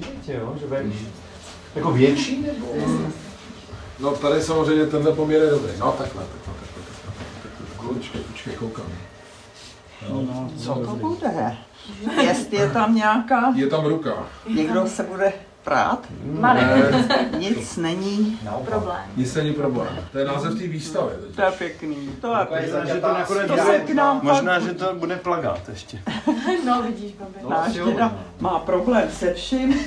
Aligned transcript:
Přijde 0.00 0.38
jo, 0.40 0.56
že 0.60 0.66
budeš 0.66 0.94
jako 1.74 1.92
větší 1.92 2.42
nebo? 2.42 2.66
No 4.00 4.10
tady 4.10 4.42
samozřejmě 4.42 4.86
tenhle 4.86 5.12
poměr 5.12 5.42
je 5.42 5.50
dobrý. 5.50 5.72
No 5.78 5.92
takhle, 5.92 6.22
takhle, 6.22 6.54
takhle, 6.54 6.82
takhle. 6.84 7.66
takhle. 7.68 7.94
Počkej, 7.94 8.20
počkej, 8.20 8.52
koukám. 8.54 8.86
No, 10.08 10.50
co 10.58 10.74
to 10.74 10.96
bude? 10.96 11.56
Jestli 12.22 12.56
je 12.56 12.70
tam 12.70 12.94
nějaká, 12.94 13.52
Je 13.56 13.66
tam 13.66 13.84
ruka. 13.84 14.26
někdo 14.54 14.86
se 14.86 15.02
bude 15.02 15.32
prát? 15.64 16.06
Ne, 16.22 17.06
Nic 17.38 17.76
není. 17.76 18.40
Problém. 18.64 18.96
nic 19.16 19.34
není 19.34 19.52
problém. 19.52 19.98
To 20.12 20.18
je 20.18 20.24
název 20.24 20.58
té 20.58 20.66
výstavy. 20.66 21.12
To 21.36 21.42
je 21.42 21.50
pěkný. 21.50 22.08
To 22.20 22.26
je 22.34 22.46
Možná, 22.50 22.84
že 22.84 22.92
pěkný. 22.92 23.00
to 23.00 23.08
nakonec 23.14 23.46
To 23.48 23.56
se 23.56 23.78
k 23.78 23.90
nám 23.90 24.20
Možná, 24.22 24.60
že 24.60 24.74
to 24.74 24.94
bude 24.94 25.16
plagát 25.16 25.68
ještě. 25.68 25.98
No 26.66 26.82
vidíš, 26.82 27.12
babi. 27.12 27.32
No, 27.42 27.50
Náš 27.50 27.72
děda 27.72 28.08
no. 28.08 28.50
má 28.50 28.58
problém 28.58 29.10
se 29.10 29.34
vším. 29.34 29.74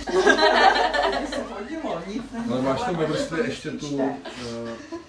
Ale 2.51 2.61
máš 2.61 2.81
tam 2.81 2.95
ve 2.95 3.05
vrstvě 3.05 3.43
ještě 3.45 3.71
tu, 3.71 4.01
eh, 4.01 4.15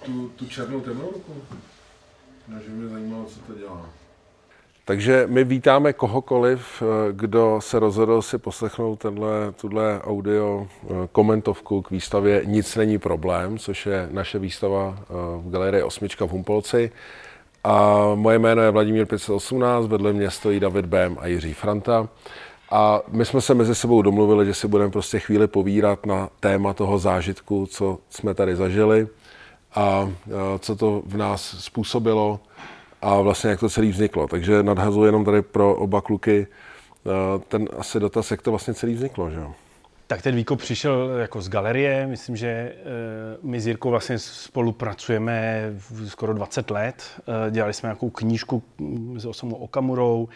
tu, 0.05 0.29
tu 0.35 0.45
černou 0.47 0.79
temnou 0.79 1.05
ruku? 1.13 1.33
No, 2.47 2.59
že 2.59 2.69
mě 2.69 2.89
zajímalo, 2.89 3.25
co 3.25 3.39
to 3.53 3.59
dělá. 3.59 3.85
Takže 4.89 5.27
my 5.29 5.43
vítáme 5.43 5.93
kohokoliv, 5.93 6.81
eh, 6.81 7.13
kdo 7.13 7.59
se 7.61 7.79
rozhodl 7.79 8.21
si 8.21 8.37
poslechnout 8.37 8.99
tenhle, 8.99 9.51
tuhle 9.61 10.01
audio 10.01 10.67
eh, 10.67 10.87
komentovku 11.11 11.81
k 11.81 11.91
výstavě 11.91 12.41
Nic 12.45 12.75
není 12.75 12.97
problém, 12.97 13.57
což 13.57 13.85
je 13.85 14.07
naše 14.11 14.39
výstava 14.39 14.97
eh, 14.99 15.05
v 15.37 15.49
galerii 15.49 15.83
Osmička 15.83 16.25
v 16.25 16.29
Humpolci. 16.29 16.91
A 17.63 18.01
moje 18.15 18.39
jméno 18.39 18.61
je 18.61 18.71
Vladimír 18.71 19.05
518, 19.05 19.85
vedle 19.85 20.13
mě 20.13 20.31
stojí 20.31 20.59
David 20.59 20.85
Bém 20.85 21.17
a 21.19 21.27
Jiří 21.27 21.53
Franta. 21.53 22.09
A 22.71 23.01
my 23.11 23.25
jsme 23.25 23.41
se 23.41 23.53
mezi 23.53 23.75
sebou 23.75 24.01
domluvili, 24.01 24.45
že 24.45 24.53
si 24.53 24.67
budeme 24.67 24.91
prostě 24.91 25.19
chvíli 25.19 25.47
povídat 25.47 26.05
na 26.05 26.29
téma 26.39 26.73
toho 26.73 26.99
zážitku, 26.99 27.65
co 27.65 27.97
jsme 28.09 28.33
tady 28.33 28.55
zažili 28.55 29.07
a 29.75 30.11
co 30.59 30.75
to 30.75 31.01
v 31.05 31.17
nás 31.17 31.55
způsobilo 31.59 32.39
a 33.01 33.21
vlastně 33.21 33.49
jak 33.49 33.59
to 33.59 33.69
celý 33.69 33.89
vzniklo. 33.89 34.27
Takže 34.27 34.63
nadhazuji 34.63 35.05
jenom 35.05 35.25
tady 35.25 35.41
pro 35.41 35.75
oba 35.75 36.01
kluky 36.01 36.47
eh, 36.47 37.09
ten 37.47 37.69
asi 37.77 37.99
dotaz, 37.99 38.31
jak 38.31 38.41
to 38.41 38.51
vlastně 38.51 38.73
celý 38.73 38.93
vzniklo. 38.93 39.29
Že? 39.29 39.39
Tak 40.07 40.21
ten 40.21 40.35
výkop 40.35 40.59
přišel 40.59 41.09
jako 41.17 41.41
z 41.41 41.49
galerie. 41.49 42.07
Myslím, 42.07 42.35
že 42.35 42.47
eh, 42.47 42.75
my 43.41 43.61
s 43.61 43.67
Jirkou 43.67 43.89
vlastně 43.89 44.19
spolupracujeme 44.19 45.63
skoro 46.07 46.33
20 46.33 46.71
let. 46.71 47.03
Eh, 47.19 47.51
Dělali 47.51 47.73
jsme 47.73 47.87
nějakou 47.87 48.09
knížku 48.09 48.63
mm, 48.77 49.19
s 49.19 49.25
Osamou 49.25 49.55
Okamurou 49.55 50.27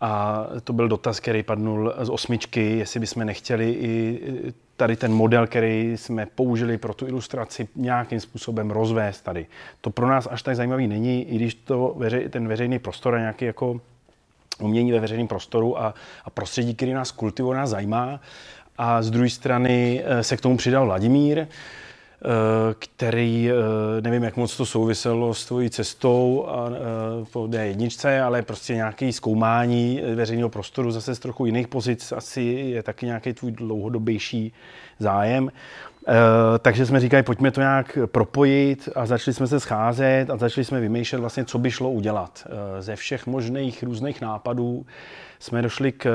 a 0.00 0.46
to 0.64 0.72
byl 0.72 0.88
dotaz, 0.88 1.20
který 1.20 1.42
padnul 1.42 1.94
z 1.98 2.10
osmičky, 2.10 2.78
jestli 2.78 3.00
bychom 3.00 3.26
nechtěli 3.26 3.70
i 3.70 4.20
tady 4.82 4.96
ten 4.96 5.12
model, 5.12 5.46
který 5.46 5.96
jsme 5.96 6.26
použili 6.26 6.78
pro 6.78 6.94
tu 6.94 7.06
ilustraci, 7.06 7.68
nějakým 7.76 8.20
způsobem 8.20 8.70
rozvést 8.70 9.20
tady. 9.20 9.46
To 9.80 9.90
pro 9.90 10.08
nás 10.08 10.28
až 10.30 10.42
tak 10.42 10.56
zajímavý 10.56 10.86
není, 10.86 11.22
i 11.22 11.36
když 11.36 11.54
to 11.54 11.94
veřej, 11.96 12.28
ten 12.28 12.48
veřejný 12.48 12.78
prostor 12.78 13.14
je 13.14 13.20
nějaký 13.20 13.44
jako 13.44 13.80
umění 14.58 14.92
ve 14.92 15.00
veřejném 15.00 15.28
prostoru 15.28 15.82
a, 15.82 15.94
a 16.24 16.30
prostředí, 16.30 16.74
který 16.74 16.92
nás 16.92 17.10
kultivuje, 17.10 17.58
nás 17.58 17.70
zajímá. 17.70 18.20
A 18.78 19.02
z 19.02 19.10
druhé 19.10 19.30
strany 19.30 20.02
eh, 20.04 20.22
se 20.22 20.36
k 20.36 20.40
tomu 20.40 20.56
přidal 20.56 20.84
Vladimír, 20.86 21.46
který, 22.78 23.50
eh, 23.50 24.00
nevím, 24.00 24.22
jak 24.22 24.36
moc 24.36 24.56
to 24.56 24.66
souviselo 24.66 25.34
s 25.34 25.44
tvojí 25.44 25.70
cestou 25.70 26.46
a, 26.48 26.70
eh, 26.70 27.24
po 27.32 27.46
D1, 27.46 28.26
ale 28.26 28.42
prostě 28.42 28.74
nějaké 28.74 29.12
zkoumání 29.12 30.00
eh, 30.02 30.14
veřejného 30.14 30.48
prostoru 30.48 30.90
zase 30.90 31.14
z 31.14 31.18
trochu 31.18 31.46
jiných 31.46 31.68
pozic 31.68 32.12
asi 32.12 32.42
je 32.42 32.82
taky 32.82 33.06
nějaký 33.06 33.32
tvůj 33.32 33.52
dlouhodobější 33.52 34.52
zájem. 34.98 35.50
Eh, 36.08 36.58
takže 36.58 36.86
jsme 36.86 37.00
říkali, 37.00 37.22
pojďme 37.22 37.50
to 37.50 37.60
nějak 37.60 37.98
propojit 38.06 38.88
a 38.94 39.06
začali 39.06 39.34
jsme 39.34 39.46
se 39.46 39.60
scházet 39.60 40.30
a 40.30 40.36
začali 40.36 40.64
jsme 40.64 40.80
vymýšlet 40.80 41.18
vlastně, 41.18 41.44
co 41.44 41.58
by 41.58 41.70
šlo 41.70 41.90
udělat. 41.90 42.46
Eh, 42.46 42.82
Ze 42.82 42.96
všech 42.96 43.26
možných 43.26 43.82
různých 43.82 44.20
nápadů 44.20 44.86
jsme 45.38 45.62
došli 45.62 45.92
k, 45.92 46.10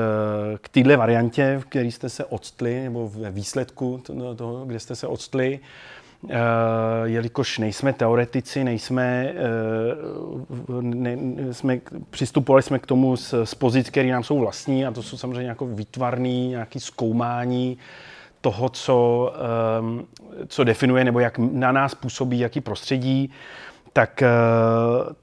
k 0.60 0.68
téhle 0.68 0.96
variantě, 0.96 1.58
v 1.60 1.64
které 1.64 1.86
jste 1.86 2.08
se 2.08 2.24
odstli, 2.24 2.80
nebo 2.82 3.08
ve 3.08 3.30
výsledku 3.30 4.00
to- 4.06 4.34
toho, 4.34 4.64
kde 4.66 4.80
jste 4.80 4.96
se 4.96 5.06
odstli. 5.06 5.60
Eh, 6.30 6.36
jelikož 7.04 7.58
nejsme 7.58 7.92
teoretici, 7.92 8.64
nejsme, 8.64 9.32
eh, 9.34 9.36
ne, 10.80 11.16
jsme, 11.52 11.80
přistupovali 12.10 12.62
jsme 12.62 12.78
k 12.78 12.86
tomu 12.86 13.16
z, 13.16 13.34
z 13.44 13.54
pozic, 13.54 13.90
které 13.90 14.08
nám 14.08 14.22
jsou 14.24 14.38
vlastní 14.38 14.86
a 14.86 14.90
to 14.90 15.02
jsou 15.02 15.16
samozřejmě 15.16 15.48
jako 15.48 15.66
výtvarný, 15.66 16.48
nějaký 16.48 16.80
zkoumání 16.80 17.78
toho, 18.40 18.68
co, 18.68 19.32
ehm, 19.78 20.04
co 20.48 20.64
definuje 20.64 21.04
nebo 21.04 21.20
jak 21.20 21.38
na 21.38 21.72
nás 21.72 21.94
působí, 21.94 22.38
jaký 22.38 22.60
prostředí, 22.60 23.30
tak, 23.92 24.22
eh, 24.22 24.28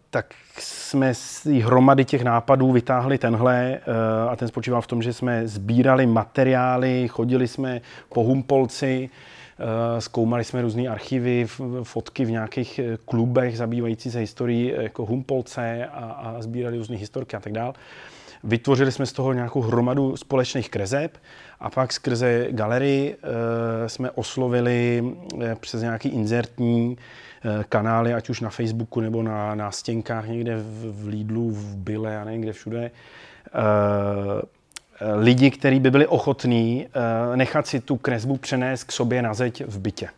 tak 0.10 0.26
jsme 0.60 1.14
z 1.14 1.46
hromady 1.46 2.06
těch 2.06 2.24
nápadů 2.24 2.72
vytáhli 2.72 3.18
tenhle 3.18 3.74
eh, 3.74 3.82
a 4.30 4.36
ten 4.36 4.48
spočíval 4.48 4.82
v 4.82 4.88
tom, 4.88 5.02
že 5.02 5.14
jsme 5.14 5.48
sbírali 5.48 6.06
materiály, 6.06 7.08
chodili 7.08 7.48
jsme 7.48 7.82
po 8.10 8.24
Humpolci, 8.24 9.10
eh, 9.10 10.02
zkoumali 10.02 10.44
jsme 10.44 10.62
různé 10.62 10.88
archivy, 10.88 11.48
fotky 11.84 12.26
v 12.26 12.32
nějakých 12.32 12.80
klubech 13.06 13.58
zabývající 13.58 14.12
se 14.12 14.20
historií 14.20 14.74
jako 14.78 15.06
Humpolce 15.06 15.86
a, 15.86 16.06
a 16.06 16.42
sbírali 16.42 16.78
různé 16.78 16.98
historky 16.98 17.36
a 17.36 17.40
tak 17.40 17.54
dále. 17.54 17.74
Vytvořili 18.44 18.92
jsme 18.92 19.06
z 19.06 19.14
toho 19.14 19.34
nějakou 19.34 19.62
hromadu 19.62 20.18
společných 20.18 20.70
kreseb 20.70 21.18
a 21.60 21.70
pak 21.70 21.94
skrze 21.94 22.48
galerii 22.52 23.16
e, 23.16 23.90
jsme 23.90 24.12
oslovili 24.12 25.04
e, 25.42 25.56
přes 25.56 25.82
nějaký 25.82 26.10
inzertní 26.10 26.98
e, 26.98 27.64
kanály, 27.64 28.14
ať 28.14 28.30
už 28.30 28.42
na 28.42 28.50
Facebooku 28.50 29.02
nebo 29.02 29.24
na 29.24 29.56
nástěnkách 29.56 30.28
někde 30.28 30.56
v, 30.58 31.04
v 31.04 31.08
Lidlu, 31.08 31.52
v 31.52 31.76
Bile, 31.76 32.14
já 32.14 32.24
nevím 32.24 32.42
kde 32.42 32.54
všude, 32.54 32.92
lidi, 35.16 35.52
kteří 35.52 35.80
by 35.80 35.92
byli 35.92 36.08
ochotní 36.08 36.88
nechat 37.36 37.68
si 37.68 37.80
tu 37.80 37.98
kresbu 37.98 38.38
přenést 38.38 38.84
k 38.84 38.92
sobě 38.92 39.22
na 39.22 39.34
zeď 39.34 39.64
v 39.68 39.80
bytě. 39.80 40.10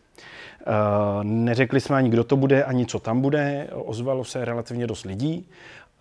Eh, 0.68 1.24
Neřekli 1.24 1.80
jsme 1.80 1.96
ani, 1.96 2.10
kdo 2.10 2.24
to 2.24 2.36
bude, 2.36 2.64
ani 2.64 2.86
co 2.86 2.98
tam 2.98 3.20
bude. 3.20 3.68
Ozvalo 3.72 4.24
se 4.24 4.44
relativně 4.44 4.86
dost 4.86 5.04
lidí 5.04 5.48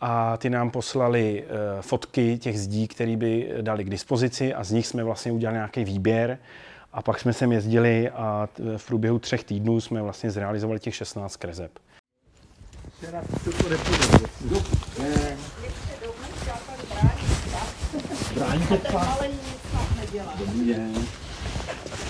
a 0.02 0.38
ty 0.38 0.50
nám 0.50 0.72
poslali 0.72 1.44
eh, 1.44 1.82
fotky 1.82 2.38
těch 2.38 2.60
zdí, 2.60 2.88
které 2.88 3.18
by 3.18 3.54
dali 3.62 3.84
k 3.84 3.90
dispozici 3.90 4.54
a 4.54 4.64
z 4.64 4.72
nich 4.72 4.88
jsme 4.88 5.04
vlastně 5.04 5.32
udělali 5.32 5.56
nějaký 5.56 5.84
výběr 5.84 6.38
a 6.94 7.02
pak 7.02 7.20
jsme 7.20 7.34
sem 7.34 7.52
jezdili 7.52 8.10
a 8.10 8.50
v 8.78 8.88
průběhu 8.88 9.20
třech 9.20 9.44
týdnů 9.44 9.82
jsme 9.82 10.02
vlastně 10.02 10.32
zrealizovali 10.32 10.80
těch 10.80 10.96
16 10.96 11.36
kreseb. 11.36 11.72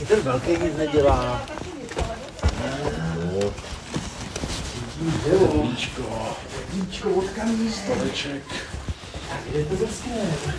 Ten 0.08 0.22
velký 0.22 0.52
nic 0.52 0.78
nedělá. 0.78 1.42
Stoleček. 7.72 8.44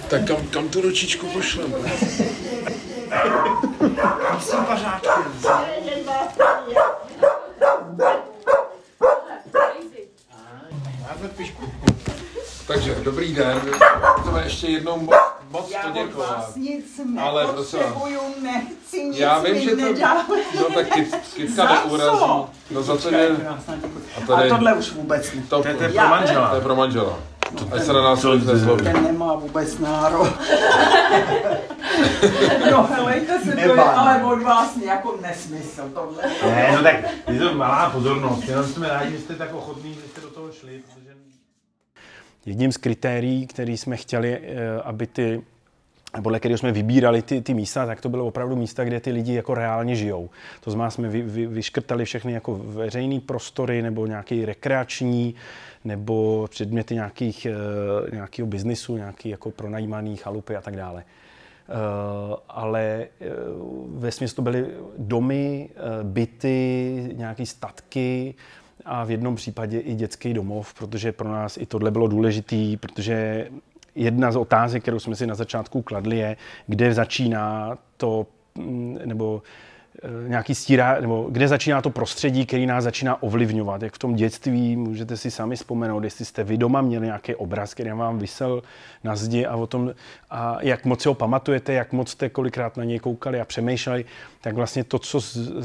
Tak 0.09 0.27
kam, 0.27 0.47
kam 0.47 0.69
tu 0.69 0.81
ručičku 0.81 1.27
pošlem? 1.27 1.75
Takže 12.67 12.95
dobrý 12.95 13.35
den, 13.35 13.61
to 14.25 14.39
ještě 14.39 14.67
jednou 14.67 15.01
moc, 15.01 15.28
moc 15.51 15.71
Já 15.71 15.83
to 15.83 15.89
od 15.89 15.95
děkovat. 15.95 16.31
vás 16.37 16.55
nic 16.57 17.01
Ale 17.21 17.47
prosím 17.47 17.81
nechci 18.43 19.05
nic 19.05 19.19
Já 19.19 19.39
vím, 19.39 19.61
že 19.61 19.71
to, 19.71 19.77
nedávejte. 19.77 20.59
no 20.59 20.65
tak 20.75 20.95
kyt, 20.95 21.17
kytka 21.35 21.65
neurazí. 21.65 22.19
co? 22.19 22.49
No 22.71 22.83
za 22.83 22.97
to, 22.97 23.11
že, 23.11 23.37
a 23.49 23.59
A 24.17 24.27
tady, 24.27 24.49
tohle 24.49 24.75
už 24.75 24.93
vůbec 24.93 25.33
ne. 25.35 25.43
to, 25.49 25.63
To 25.63 25.69
je 25.69 25.75
to, 25.75 25.85
pro 25.99 26.09
manžela. 26.09 26.55
je 26.55 26.61
pro 26.61 26.77
manžela. 26.77 27.19
Ať 27.73 27.83
se 27.83 27.93
na 27.93 28.03
nás 28.03 28.23
nic 28.25 28.45
nezlobí. 28.47 28.85
Ten 28.85 29.05
nemá 29.05 29.35
vůbec 29.35 29.79
nárok. 29.79 30.29
no 32.71 32.83
helejte 32.95 33.41
se, 33.41 33.53
to 33.53 33.61
je 33.61 33.83
ale 33.83 34.25
od 34.25 34.43
vás 34.43 34.77
jako 34.77 35.19
nesmysl 35.23 35.91
tohle. 35.95 36.23
Ne, 36.47 36.73
no 36.77 36.83
tak 36.83 36.95
je 37.29 37.41
to 37.41 37.55
malá 37.55 37.91
pozornost. 37.91 38.43
Jenom 38.49 38.65
jsme 38.67 38.89
rádi, 38.89 39.13
že 39.13 39.19
jste 39.19 39.35
tak 39.35 39.55
ochotní, 39.55 39.95
že 39.95 40.01
jste 40.01 40.21
do 40.21 40.31
toho 40.31 40.53
šli, 40.53 40.83
protože... 40.87 41.08
Jedním 42.49 42.73
z 42.73 42.77
kritérií, 42.77 43.47
který 43.47 43.77
jsme 43.77 43.97
chtěli, 43.97 44.39
eh, 44.43 44.83
aby 44.83 45.07
ty 45.07 45.43
podle 46.23 46.39
kterého 46.39 46.59
jsme 46.59 46.73
vybírali 46.73 47.23
ty, 47.23 47.41
ty 47.41 47.55
místa, 47.55 47.87
tak 47.87 48.01
to 48.01 48.09
bylo 48.09 48.27
opravdu 48.27 48.57
místa, 48.57 48.85
kde 48.85 49.01
ty 49.01 49.11
lidi 49.11 49.35
jako 49.35 49.55
reálně 49.55 49.97
žijou. 49.97 50.31
To 50.61 50.71
znamená, 50.71 50.91
jsme 50.91 51.09
vy, 51.09 51.23
vy, 51.23 51.47
vyškrtali 51.47 52.05
všechny 52.05 52.33
jako 52.33 52.55
veřejné 52.55 53.21
prostory 53.21 53.83
nebo 53.83 54.07
nějaký 54.07 54.45
rekreační 54.45 55.35
nebo 55.85 56.47
předměty 56.51 56.95
nějakých, 56.95 57.47
eh, 57.47 58.11
nějakého 58.13 58.49
biznisu, 58.49 58.97
nějaký 58.97 59.29
jako 59.29 59.51
pronajímaný 59.51 60.17
chalupy 60.17 60.57
a 60.57 60.61
tak 60.61 60.77
dále. 60.77 61.05
ale 62.49 63.07
ve 63.89 64.11
smyslu 64.11 64.37
to 64.37 64.43
byly 64.43 64.67
domy, 64.99 65.71
byty, 66.03 67.11
nějaké 67.13 67.47
statky, 67.47 68.35
a 68.89 69.05
v 69.05 69.11
jednom 69.11 69.37
případě 69.37 69.81
i 69.81 69.95
dětský 69.95 70.35
domov, 70.35 70.75
protože 70.75 71.13
pro 71.13 71.29
nás 71.29 71.57
i 71.57 71.67
tohle 71.67 71.91
bylo 71.91 72.09
důležitý, 72.09 72.77
protože 72.77 73.49
jedna 73.95 74.33
z 74.33 74.37
otázek, 74.37 74.83
kterou 74.83 74.99
jsme 74.99 75.17
si 75.17 75.27
na 75.27 75.35
začátku 75.35 75.83
kladli, 75.83 76.17
je, 76.17 76.37
kde 76.67 76.95
začíná 76.95 77.79
to, 77.97 78.27
mm, 78.55 78.99
nebo 79.05 79.43
nějaký 80.27 80.55
stírá, 80.55 81.01
nebo 81.01 81.27
kde 81.31 81.49
začíná 81.49 81.83
to 81.83 81.91
prostředí, 81.91 82.47
který 82.47 82.67
nás 82.67 82.85
začíná 82.85 83.23
ovlivňovat. 83.23 83.83
Jak 83.83 83.95
v 83.95 83.99
tom 83.99 84.15
dětství, 84.15 84.77
můžete 84.77 85.17
si 85.17 85.31
sami 85.31 85.57
vzpomenout, 85.57 86.05
jestli 86.05 86.25
jste 86.25 86.45
vy 86.45 86.57
doma 86.57 86.81
měli 86.81 87.07
nějaký 87.07 87.35
obraz, 87.35 87.75
který 87.75 87.91
vám 87.91 88.19
vysel 88.19 88.63
na 89.05 89.17
zdi 89.17 89.47
a 89.47 89.57
o 89.57 89.67
tom, 89.67 89.95
a 90.31 90.57
jak 90.61 90.85
moc 90.85 91.03
si 91.03 91.09
ho 91.09 91.15
pamatujete, 91.15 91.73
jak 91.73 91.93
moc 91.93 92.11
jste 92.11 92.29
kolikrát 92.29 92.77
na 92.77 92.85
něj 92.85 92.99
koukali 92.99 93.41
a 93.41 93.45
přemýšleli, 93.45 94.05
tak 94.41 94.55
vlastně 94.55 94.85
to, 94.85 94.99
co 94.99 95.21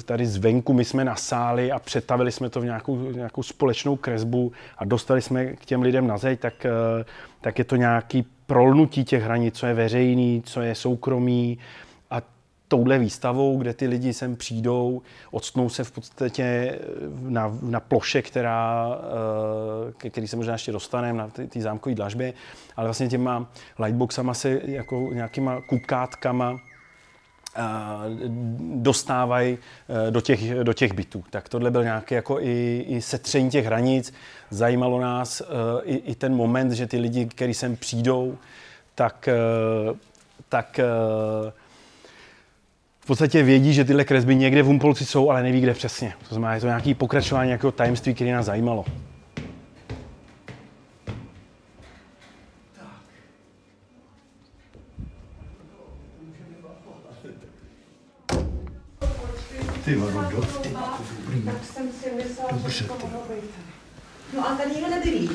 tady 0.06 0.26
zvenku 0.26 0.74
my 0.74 0.86
jsme 0.86 1.06
nasáli 1.06 1.72
a 1.72 1.80
přetavili 1.80 2.32
jsme 2.32 2.50
to 2.50 2.62
v 2.62 2.66
nějakou, 2.66 3.12
nějakou 3.12 3.44
společnou 3.44 3.96
kresbu 3.96 4.52
a 4.78 4.86
dostali 4.86 5.22
jsme 5.22 5.46
k 5.46 5.66
těm 5.66 5.82
lidem 5.82 6.08
na 6.08 6.18
zeď, 6.18 6.40
tak, 6.40 6.66
eh, 6.66 7.06
tak 7.42 7.60
je 7.60 7.66
to 7.66 7.76
nějaký 7.76 8.26
prolnutí 8.46 9.04
těch 9.04 9.24
hranic, 9.24 9.56
co 9.56 9.66
je 9.66 9.74
veřejný, 9.74 10.44
co 10.46 10.62
je 10.62 10.76
soukromý, 10.76 11.58
touhle 12.68 13.00
výstavou, 13.00 13.58
kde 13.58 13.74
ty 13.74 13.88
lidi 13.88 14.14
sem 14.14 14.36
přijdou, 14.36 15.02
odstnou 15.32 15.70
se 15.70 15.84
v 15.84 15.92
podstatě 15.92 16.80
na, 17.20 17.58
na 17.62 17.80
ploše, 17.80 18.22
která, 18.22 18.88
eh, 19.90 19.94
ke 19.98 20.10
který 20.10 20.28
se 20.28 20.36
možná 20.36 20.54
ještě 20.54 20.72
dostaneme, 20.72 21.20
na 21.20 21.28
ty, 21.28 21.48
ty 21.48 21.62
zámkové 21.62 21.96
dlažby, 21.96 22.34
ale 22.76 22.88
vlastně 22.88 23.08
těma 23.08 23.52
lightboxama 23.80 24.34
se 24.34 24.62
jako 24.64 25.10
nějakýma 25.14 25.62
kupkátkama 25.62 26.58
eh, 27.56 27.62
dostávají 28.76 29.58
eh, 30.08 30.12
do 30.12 30.22
těch, 30.22 30.64
do 30.64 30.74
těch 30.74 30.94
bytů. 30.94 31.24
Tak 31.30 31.50
tohle 31.50 31.72
byl 31.72 31.84
nějaké 31.84 32.16
jako 32.16 32.40
i, 32.40 32.86
i 32.88 33.02
setření 33.02 33.50
těch 33.50 33.66
hranic. 33.66 34.14
Zajímalo 34.50 35.02
nás 35.02 35.42
i, 35.84 35.96
i 35.96 36.16
ten 36.16 36.36
moment, 36.36 36.72
že 36.72 36.88
ty 36.88 36.98
lidi, 36.98 37.26
kteří 37.26 37.54
sem 37.54 37.76
přijdou, 37.76 38.38
tak, 38.96 39.30
tak 40.50 40.80
v 43.04 43.06
podstatě 43.06 43.44
vědí, 43.44 43.74
že 43.74 43.86
tyhle 43.86 44.04
kresby 44.06 44.36
někde 44.36 44.64
v 44.64 44.70
Umpolci 44.70 45.06
jsou, 45.06 45.30
ale 45.30 45.44
neví, 45.44 45.62
kde 45.62 45.74
přesně. 45.74 46.14
To 46.30 46.36
znamená, 46.36 46.54
je 46.54 46.62
to 46.62 46.68
nějaký 46.68 46.94
pokračování 46.94 47.48
nějakého 47.48 47.72
tajemství, 47.72 48.14
které 48.14 48.32
nás 48.32 48.46
zajímalo. 48.46 48.86
Ty 59.86 59.96
vado, 59.96 60.38
dost, 60.38 60.58
ty 60.62 60.70
Tak 61.46 61.66
jsem 61.74 61.92
si 61.92 62.12
myslela, 62.16 62.70
že 62.70 62.84
to 62.84 62.94
mohlo 62.94 63.22
být. 63.30 63.52
No 64.36 64.48
a 64.50 64.56
tady 64.56 64.72
nikdo 64.72 64.90
nebydlí 64.90 65.30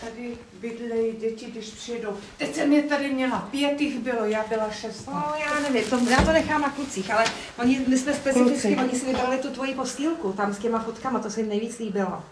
tady 0.00 0.36
bydlejí 0.60 1.16
děti, 1.16 1.46
když 1.46 1.70
přijedou. 1.70 2.16
Teď 2.38 2.54
jsem 2.54 2.72
je 2.72 2.82
tady 2.82 3.10
měla, 3.10 3.48
pět 3.50 3.80
jich 3.80 3.98
bylo, 3.98 4.24
já 4.24 4.44
byla 4.48 4.70
šest. 4.70 5.06
No, 5.06 5.32
já 5.40 5.60
nevím, 5.60 5.90
to, 5.90 5.98
já 6.10 6.24
to 6.24 6.32
nechám 6.32 6.60
na 6.62 6.70
klucích, 6.70 7.10
ale 7.10 7.24
oni, 7.58 7.84
my 7.88 7.98
jsme 7.98 8.14
specificky, 8.14 8.74
Kluci. 8.74 8.76
oni 8.76 8.98
si 8.98 9.06
vybrali 9.06 9.38
tu 9.38 9.50
tvoji 9.50 9.74
postýlku, 9.74 10.32
tam 10.32 10.54
s 10.54 10.58
těma 10.58 10.78
fotkama, 10.78 11.18
to 11.18 11.30
se 11.30 11.40
jim 11.40 11.48
nejvíc 11.48 11.78
líbilo. 11.78 12.22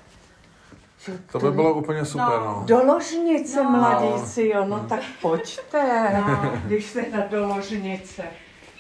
To 1.33 1.39
by 1.39 1.51
bylo 1.51 1.75
úplně 1.75 2.05
super, 2.05 2.27
no. 2.29 2.45
no. 2.45 2.65
Do 2.67 2.85
ložnice, 2.85 3.65
no. 3.65 3.71
mladíci, 3.71 4.47
jo, 4.47 4.65
no 4.65 4.87
tak 4.89 5.03
pojďte, 5.21 6.11
no, 6.27 6.53
když 6.65 6.85
jste 6.85 7.05
na 7.13 7.27
doložnice. 7.31 8.23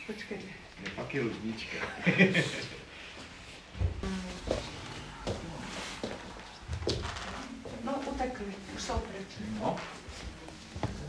Počkejte. 0.07 0.45
Pak 0.97 1.15
je 1.15 1.23
různička. 1.23 1.77
No. 9.61 9.77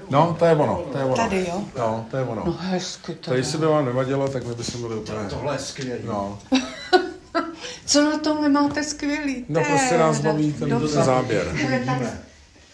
No, 0.10 0.36
to 0.40 0.46
je 0.46 0.56
ono, 0.56 0.86
to 0.92 0.98
je 0.98 1.04
ono. 1.04 1.16
Tady, 1.16 1.46
jo? 1.50 1.64
No, 1.78 2.06
to 2.12 2.18
je 2.18 2.24
ono. 2.24 2.44
No, 2.46 2.56
hezky 2.60 3.16
to. 3.16 3.30
Tady 3.30 3.44
se 3.44 3.58
by 3.58 3.66
vám 3.66 3.86
nevadilo, 3.86 4.28
tak 4.28 4.46
my 4.46 4.56
bychom 4.56 4.82
byli 4.82 4.96
úplně... 4.96 5.30
Tohle 5.30 5.56
je 5.56 5.60
skvělý. 5.60 6.02
No. 6.06 6.40
Co 7.86 8.04
na 8.04 8.18
tom 8.18 8.42
nemáte 8.42 8.84
skvělý? 8.84 9.46
No, 9.50 9.64
prostě 9.64 9.98
nás 9.98 10.20
baví 10.20 10.54
ten, 10.54 10.70
ten 10.70 10.88
záběr. 10.88 11.56
tak, 11.86 12.02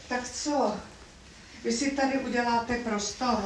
tak 0.09 0.29
co? 0.29 0.71
Vy 1.63 1.71
si 1.71 1.91
tady 1.91 2.19
uděláte 2.19 2.75
prostor. 2.75 3.37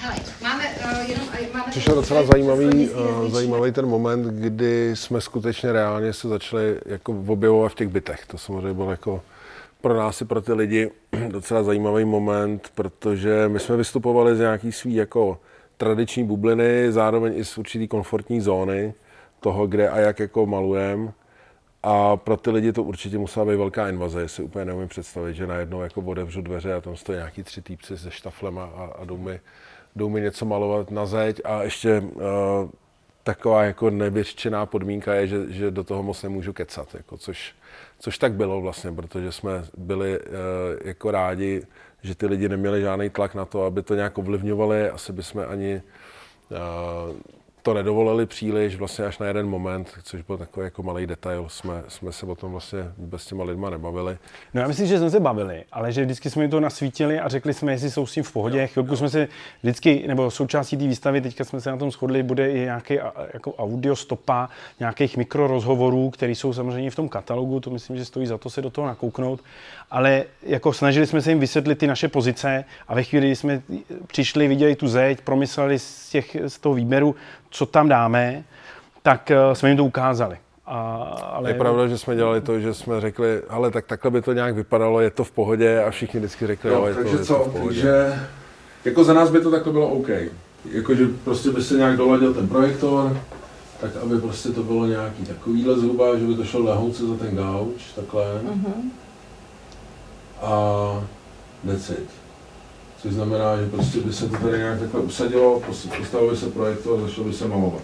Hele, 0.00 0.16
máme 0.42 0.64
uh, 0.68 1.10
jenom... 1.10 1.26
Máme 1.54 1.70
Přišel 1.70 1.94
docela 1.94 2.22
zajímavý, 2.22 2.90
uh, 2.90 3.30
zajímavý 3.30 3.72
ten 3.72 3.86
moment, 3.86 4.22
kdy 4.24 4.96
jsme 4.96 5.20
skutečně 5.20 5.72
reálně 5.72 6.12
se 6.12 6.28
začali 6.28 6.80
jako 6.86 7.12
objevovat 7.26 7.72
v 7.72 7.74
těch 7.74 7.88
bytech. 7.88 8.26
To 8.26 8.38
samozřejmě 8.38 8.74
bylo 8.74 8.90
jako 8.90 9.22
pro 9.80 9.94
nás 9.96 10.20
i 10.20 10.24
pro 10.24 10.40
ty 10.40 10.52
lidi 10.52 10.90
docela 11.28 11.62
zajímavý 11.62 12.04
moment, 12.04 12.72
protože 12.74 13.48
my 13.48 13.60
jsme 13.60 13.76
vystupovali 13.76 14.36
z 14.36 14.38
nějaký 14.38 14.72
svý 14.72 14.94
jako 14.94 15.40
tradiční 15.76 16.24
bubliny, 16.24 16.92
zároveň 16.92 17.32
i 17.36 17.44
z 17.44 17.58
určitý 17.58 17.88
komfortní 17.88 18.40
zóny 18.40 18.94
toho, 19.40 19.66
kde 19.66 19.88
a 19.88 19.98
jak 19.98 20.18
jako 20.18 20.46
malujeme. 20.46 21.12
A 21.82 22.16
pro 22.16 22.36
ty 22.36 22.50
lidi 22.50 22.72
to 22.72 22.82
určitě 22.82 23.18
musela 23.18 23.46
být 23.46 23.56
velká 23.56 23.88
invaze. 23.88 24.20
Já 24.20 24.28
si 24.28 24.42
úplně 24.42 24.64
neumím 24.64 24.88
představit, 24.88 25.34
že 25.34 25.46
najednou 25.46 25.82
jako 25.82 26.00
otevřu 26.00 26.42
dveře 26.42 26.74
a 26.74 26.80
tam 26.80 26.96
stojí 26.96 27.16
nějaký 27.16 27.42
tři 27.42 27.62
týpci 27.62 27.98
se 27.98 28.10
štaflema 28.10 28.64
a, 28.64 28.84
a 28.84 29.04
jdou, 29.04 29.16
mi, 29.16 29.40
jdou 29.96 30.08
mi 30.08 30.20
něco 30.20 30.44
malovat 30.44 30.90
na 30.90 31.06
zeď 31.06 31.40
a 31.44 31.62
ještě 31.62 32.00
uh, 32.00 32.22
taková 33.28 33.64
jako 33.64 33.90
nevyřčená 33.90 34.66
podmínka 34.66 35.14
je, 35.14 35.26
že, 35.26 35.52
že 35.52 35.70
do 35.70 35.84
toho 35.84 36.02
moc 36.02 36.22
nemůžu 36.22 36.52
kecat, 36.52 36.94
jako, 36.94 37.16
což 37.16 37.54
Což 37.98 38.18
tak 38.18 38.32
bylo 38.32 38.60
vlastně, 38.60 38.92
protože 38.92 39.32
jsme 39.32 39.64
byli 39.76 40.18
uh, 40.18 40.24
jako 40.84 41.10
rádi, 41.10 41.66
že 42.02 42.14
ty 42.14 42.26
lidi 42.26 42.48
neměli 42.48 42.80
žádný 42.80 43.10
tlak 43.10 43.34
na 43.34 43.44
to, 43.44 43.64
aby 43.64 43.82
to 43.82 43.94
nějak 43.94 44.18
ovlivňovali. 44.18 44.90
Asi 44.90 45.12
bychom 45.12 45.44
ani 45.48 45.82
uh, 46.50 47.16
to 47.68 47.74
nedovolili 47.74 48.26
příliš, 48.26 48.76
vlastně 48.76 49.04
až 49.04 49.18
na 49.18 49.26
jeden 49.26 49.48
moment, 49.48 49.88
což 50.02 50.22
byl 50.22 50.38
takový 50.38 50.64
jako 50.64 50.82
malý 50.82 51.06
detail, 51.06 51.48
jsme, 51.48 51.82
jsme 51.88 52.12
se 52.12 52.26
o 52.26 52.34
tom 52.34 52.52
vlastně 52.52 52.78
vůbec 52.98 53.22
s 53.22 53.26
těma 53.26 53.44
lidma 53.44 53.70
nebavili. 53.70 54.18
No 54.54 54.60
já 54.60 54.68
myslím, 54.68 54.86
že 54.86 54.98
jsme 54.98 55.10
se 55.10 55.20
bavili, 55.20 55.64
ale 55.72 55.92
že 55.92 56.04
vždycky 56.04 56.30
jsme 56.30 56.42
jim 56.42 56.50
to 56.50 56.60
nasvítili 56.60 57.20
a 57.20 57.28
řekli 57.28 57.54
jsme, 57.54 57.72
jestli 57.72 57.90
jsou 57.90 58.06
s 58.06 58.12
tím 58.12 58.22
v 58.22 58.32
pohodě. 58.32 58.66
Chvilku 58.66 58.96
jsme 58.96 59.10
se 59.10 59.28
vždycky, 59.62 60.04
nebo 60.06 60.30
součástí 60.30 60.76
té 60.76 60.86
výstavy, 60.86 61.20
teďka 61.20 61.44
jsme 61.44 61.60
se 61.60 61.70
na 61.70 61.76
tom 61.76 61.90
shodli, 61.90 62.22
bude 62.22 62.50
i 62.50 62.58
nějaký 62.58 62.98
jako 63.34 63.54
audio 63.54 63.96
stopa 63.96 64.48
nějakých 64.80 65.16
mikrorozhovorů, 65.16 66.10
které 66.10 66.32
jsou 66.32 66.52
samozřejmě 66.52 66.90
v 66.90 66.96
tom 66.96 67.08
katalogu, 67.08 67.60
to 67.60 67.70
myslím, 67.70 67.96
že 67.96 68.04
stojí 68.04 68.26
za 68.26 68.38
to 68.38 68.50
se 68.50 68.62
do 68.62 68.70
toho 68.70 68.86
nakouknout, 68.86 69.40
ale 69.90 70.24
jako 70.42 70.72
snažili 70.72 71.06
jsme 71.06 71.22
se 71.22 71.30
jim 71.30 71.40
vysvětlit 71.40 71.78
ty 71.78 71.86
naše 71.86 72.08
pozice 72.08 72.64
a 72.88 72.94
ve 72.94 73.02
chvíli, 73.02 73.26
kdy 73.26 73.36
jsme 73.36 73.62
přišli, 74.06 74.48
viděli 74.48 74.76
tu 74.76 74.88
zeď, 74.88 75.20
promysleli 75.20 75.78
z, 75.78 76.10
těch, 76.10 76.36
z 76.46 76.58
toho 76.58 76.74
výběru, 76.74 77.14
co 77.58 77.66
tam 77.66 77.88
dáme, 77.88 78.44
tak 79.02 79.30
eh, 79.30 79.54
jsme 79.54 79.68
jim 79.68 79.76
to 79.76 79.84
ukázali. 79.84 80.36
A, 80.66 80.78
ale... 81.32 81.50
Je 81.50 81.54
pravda, 81.54 81.86
že 81.86 81.98
jsme 81.98 82.16
dělali 82.16 82.40
to, 82.40 82.60
že 82.60 82.74
jsme 82.74 83.00
řekli, 83.00 83.42
ale 83.48 83.70
tak 83.70 83.86
takhle 83.86 84.10
by 84.10 84.22
to 84.22 84.32
nějak 84.32 84.54
vypadalo, 84.54 85.00
je 85.00 85.10
to 85.10 85.24
v 85.24 85.30
pohodě 85.30 85.82
a 85.82 85.90
všichni 85.90 86.20
vždycky 86.20 86.46
řekli, 86.46 86.70
no, 86.70 86.86
je, 86.86 86.94
takže 86.94 87.12
to, 87.12 87.18
je 87.18 87.24
co, 87.24 87.34
to 87.34 87.44
v 87.44 87.52
pohodě. 87.52 87.82
Takže, 87.82 88.20
jako 88.84 89.04
za 89.04 89.12
nás 89.12 89.30
by 89.30 89.40
to 89.40 89.50
takhle 89.50 89.72
bylo 89.72 89.88
OK. 89.88 90.08
Jakože 90.72 91.06
prostě 91.24 91.50
by 91.50 91.62
se 91.62 91.74
nějak 91.74 91.96
doladil 91.96 92.34
ten 92.34 92.48
projektor, 92.48 93.16
tak 93.80 93.90
aby 94.02 94.18
prostě 94.18 94.48
to 94.48 94.62
bylo 94.62 94.86
nějaký 94.86 95.24
takovýhle 95.24 95.78
zhruba, 95.78 96.18
že 96.18 96.26
by 96.26 96.34
to 96.34 96.44
šlo 96.44 96.64
lehouce 96.64 97.06
za 97.06 97.16
ten 97.16 97.36
gauč, 97.36 97.92
takhle. 97.96 98.24
Mm-hmm. 98.24 98.90
A 100.42 101.04
decit. 101.64 102.17
Což 103.02 103.12
znamená, 103.12 103.56
že 103.56 103.66
prostě 103.66 104.00
by 104.00 104.12
se 104.12 104.28
to 104.28 104.36
tady 104.36 104.58
nějak 104.58 104.80
takhle 104.80 105.00
usadilo, 105.00 105.62
postavil 105.98 106.30
by 106.30 106.36
se 106.36 106.46
projektor 106.46 106.98
a 106.98 107.06
začalo 107.06 107.26
by 107.26 107.32
se 107.32 107.48
malovat. 107.48 107.82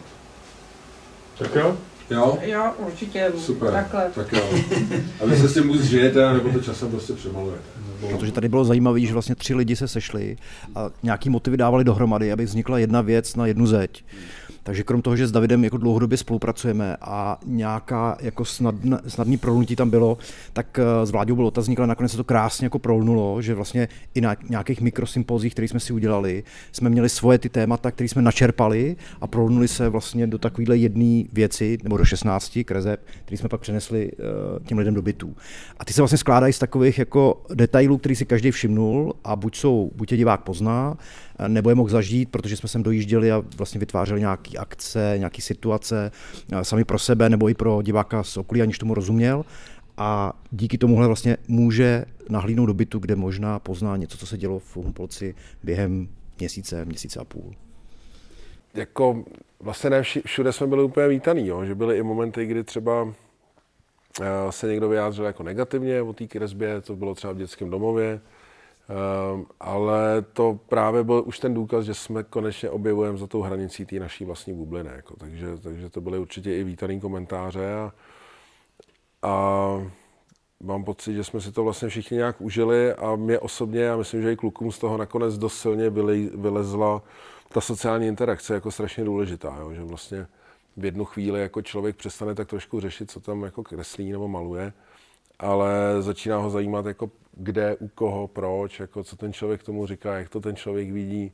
Tak 1.38 1.54
jo? 1.54 1.76
Jo? 2.10 2.38
Jo, 2.42 2.72
určitě. 2.78 3.32
Super. 3.38 3.70
Takhle. 3.70 4.10
Tak 4.14 4.32
jo. 4.32 4.42
A 5.20 5.26
vy 5.26 5.36
se 5.36 5.48
s 5.48 5.54
tím 5.54 5.68
buď 5.68 5.80
žijete, 5.80 6.32
nebo 6.32 6.50
to 6.50 6.60
časem 6.60 6.90
prostě 6.90 7.12
přemalujete. 7.12 7.64
Protože 8.10 8.32
tady 8.32 8.48
bylo 8.48 8.64
zajímavé, 8.64 9.00
že 9.00 9.12
vlastně 9.12 9.34
tři 9.34 9.54
lidi 9.54 9.76
se 9.76 9.88
sešli 9.88 10.36
a 10.74 10.90
nějaký 11.02 11.30
motivy 11.30 11.56
dávali 11.56 11.84
dohromady, 11.84 12.32
aby 12.32 12.44
vznikla 12.44 12.78
jedna 12.78 13.00
věc 13.00 13.36
na 13.36 13.46
jednu 13.46 13.66
zeď. 13.66 14.04
Takže 14.66 14.82
krom 14.82 15.02
toho, 15.02 15.16
že 15.16 15.26
s 15.26 15.32
Davidem 15.32 15.64
jako 15.64 15.78
dlouhodobě 15.78 16.18
spolupracujeme 16.18 16.96
a 17.00 17.38
nějaká 17.46 18.16
jako 18.20 18.44
snadn, 18.44 18.94
snadný 19.06 19.36
prolnutí 19.36 19.76
tam 19.76 19.90
bylo, 19.90 20.18
tak 20.52 20.80
s 21.04 21.10
Vláďou 21.10 21.36
byl 21.36 21.46
otazník, 21.46 21.78
ale 21.78 21.86
nakonec 21.86 22.10
se 22.10 22.16
to 22.16 22.24
krásně 22.24 22.66
jako 22.66 22.78
prolnulo, 22.78 23.42
že 23.42 23.54
vlastně 23.54 23.88
i 24.14 24.20
na 24.20 24.36
nějakých 24.48 24.80
mikrosympozích, 24.80 25.52
které 25.52 25.68
jsme 25.68 25.80
si 25.80 25.92
udělali, 25.92 26.44
jsme 26.72 26.90
měli 26.90 27.08
svoje 27.08 27.38
ty 27.38 27.48
témata, 27.48 27.90
které 27.90 28.08
jsme 28.08 28.22
načerpali 28.22 28.96
a 29.20 29.26
prolnuli 29.26 29.68
se 29.68 29.88
vlastně 29.88 30.26
do 30.26 30.38
takovéhle 30.38 30.76
jedné 30.76 31.24
věci, 31.32 31.78
nebo 31.82 31.96
do 31.96 32.04
16 32.04 32.58
krezeb, 32.64 33.00
které 33.24 33.38
jsme 33.38 33.48
pak 33.48 33.60
přenesli 33.60 34.10
těm 34.66 34.78
lidem 34.78 34.94
do 34.94 35.02
bytů. 35.02 35.36
A 35.78 35.84
ty 35.84 35.92
se 35.92 36.00
vlastně 36.00 36.18
skládají 36.18 36.52
z 36.52 36.58
takových 36.58 36.98
jako 36.98 37.44
detailů, 37.54 37.98
který 37.98 38.16
si 38.16 38.26
každý 38.26 38.50
všimnul 38.50 39.14
a 39.24 39.36
buď 39.36 39.56
jsou, 39.56 39.90
buď 39.94 40.12
je 40.12 40.18
divák 40.18 40.42
pozná, 40.42 40.96
nebo 41.48 41.68
je 41.68 41.74
mohl 41.74 41.88
zažít, 41.88 42.28
protože 42.28 42.56
jsme 42.56 42.68
sem 42.68 42.82
dojížděli 42.82 43.32
a 43.32 43.42
vlastně 43.56 43.78
vytvářeli 43.78 44.20
akce, 44.58 45.14
nějaké 45.18 45.42
situace 45.42 46.10
sami 46.62 46.84
pro 46.84 46.98
sebe 46.98 47.28
nebo 47.28 47.48
i 47.48 47.54
pro 47.54 47.82
diváka 47.82 48.22
z 48.22 48.36
okolí, 48.36 48.62
aniž 48.62 48.78
tomu 48.78 48.94
rozuměl. 48.94 49.44
A 49.96 50.32
díky 50.50 50.78
tomuhle 50.78 51.06
vlastně 51.06 51.36
může 51.48 52.04
nahlídnout 52.28 52.66
do 52.66 52.74
bytu, 52.74 52.98
kde 52.98 53.16
možná 53.16 53.58
pozná 53.58 53.96
něco, 53.96 54.18
co 54.18 54.26
se 54.26 54.38
dělo 54.38 54.58
v 54.58 54.76
Humpolci 54.76 55.34
během 55.62 56.08
měsíce, 56.38 56.84
měsíce 56.84 57.20
a 57.20 57.24
půl. 57.24 57.54
Jako 58.74 59.24
vlastně 59.60 59.90
ne 59.90 60.02
všude 60.02 60.52
jsme 60.52 60.66
byli 60.66 60.82
úplně 60.82 61.08
vítaný, 61.08 61.46
jo? 61.46 61.64
že 61.64 61.74
byly 61.74 61.98
i 61.98 62.02
momenty, 62.02 62.46
kdy 62.46 62.64
třeba 62.64 63.14
eh, 64.20 64.24
se 64.50 64.66
někdo 64.66 64.88
vyjádřil 64.88 65.24
jako 65.24 65.42
negativně 65.42 66.02
o 66.02 66.12
té 66.12 66.26
kresbě, 66.26 66.80
to 66.80 66.96
bylo 66.96 67.14
třeba 67.14 67.32
v 67.32 67.36
dětském 67.36 67.70
domově, 67.70 68.20
ale 69.60 70.22
to 70.32 70.58
právě 70.68 71.04
byl 71.04 71.22
už 71.26 71.38
ten 71.38 71.54
důkaz, 71.54 71.84
že 71.84 71.94
jsme 71.94 72.22
konečně 72.22 72.70
objevujeme 72.70 73.18
za 73.18 73.26
tou 73.26 73.40
hranicí 73.40 73.86
té 73.86 73.96
naší 73.96 74.24
vlastní 74.24 74.54
bubliny. 74.54 74.90
Jako, 74.96 75.16
takže, 75.16 75.46
takže 75.62 75.90
to 75.90 76.00
byly 76.00 76.18
určitě 76.18 76.56
i 76.56 76.64
vítaný 76.64 77.00
komentáře 77.00 77.74
a, 77.74 77.92
a 79.22 79.92
mám 80.60 80.84
pocit, 80.84 81.14
že 81.14 81.24
jsme 81.24 81.40
si 81.40 81.52
to 81.52 81.64
vlastně 81.64 81.88
všichni 81.88 82.16
nějak 82.16 82.40
užili 82.40 82.92
a 82.92 83.16
mě 83.16 83.38
osobně, 83.38 83.80
já 83.80 83.96
myslím, 83.96 84.22
že 84.22 84.32
i 84.32 84.36
klukům 84.36 84.72
z 84.72 84.78
toho 84.78 84.96
nakonec 84.96 85.38
dost 85.38 85.58
silně 85.58 85.90
vylezla 86.34 87.02
ta 87.48 87.60
sociální 87.60 88.06
interakce 88.06 88.54
jako 88.54 88.70
strašně 88.70 89.04
důležitá, 89.04 89.56
jo? 89.60 89.72
že 89.74 89.82
vlastně 89.82 90.26
v 90.76 90.84
jednu 90.84 91.04
chvíli 91.04 91.40
jako 91.40 91.62
člověk 91.62 91.96
přestane 91.96 92.34
tak 92.34 92.48
trošku 92.48 92.80
řešit, 92.80 93.10
co 93.10 93.20
tam 93.20 93.42
jako 93.42 93.62
kreslí 93.62 94.12
nebo 94.12 94.28
maluje, 94.28 94.72
ale 95.38 96.02
začíná 96.02 96.38
ho 96.38 96.50
zajímat 96.50 96.86
jako 96.86 97.10
kde, 97.36 97.76
u 97.76 97.88
koho, 97.88 98.28
proč, 98.28 98.80
jako 98.80 99.04
co 99.04 99.16
ten 99.16 99.32
člověk 99.32 99.62
tomu 99.62 99.86
říká, 99.86 100.18
jak 100.18 100.28
to 100.28 100.40
ten 100.40 100.56
člověk 100.56 100.90
vidí, 100.90 101.32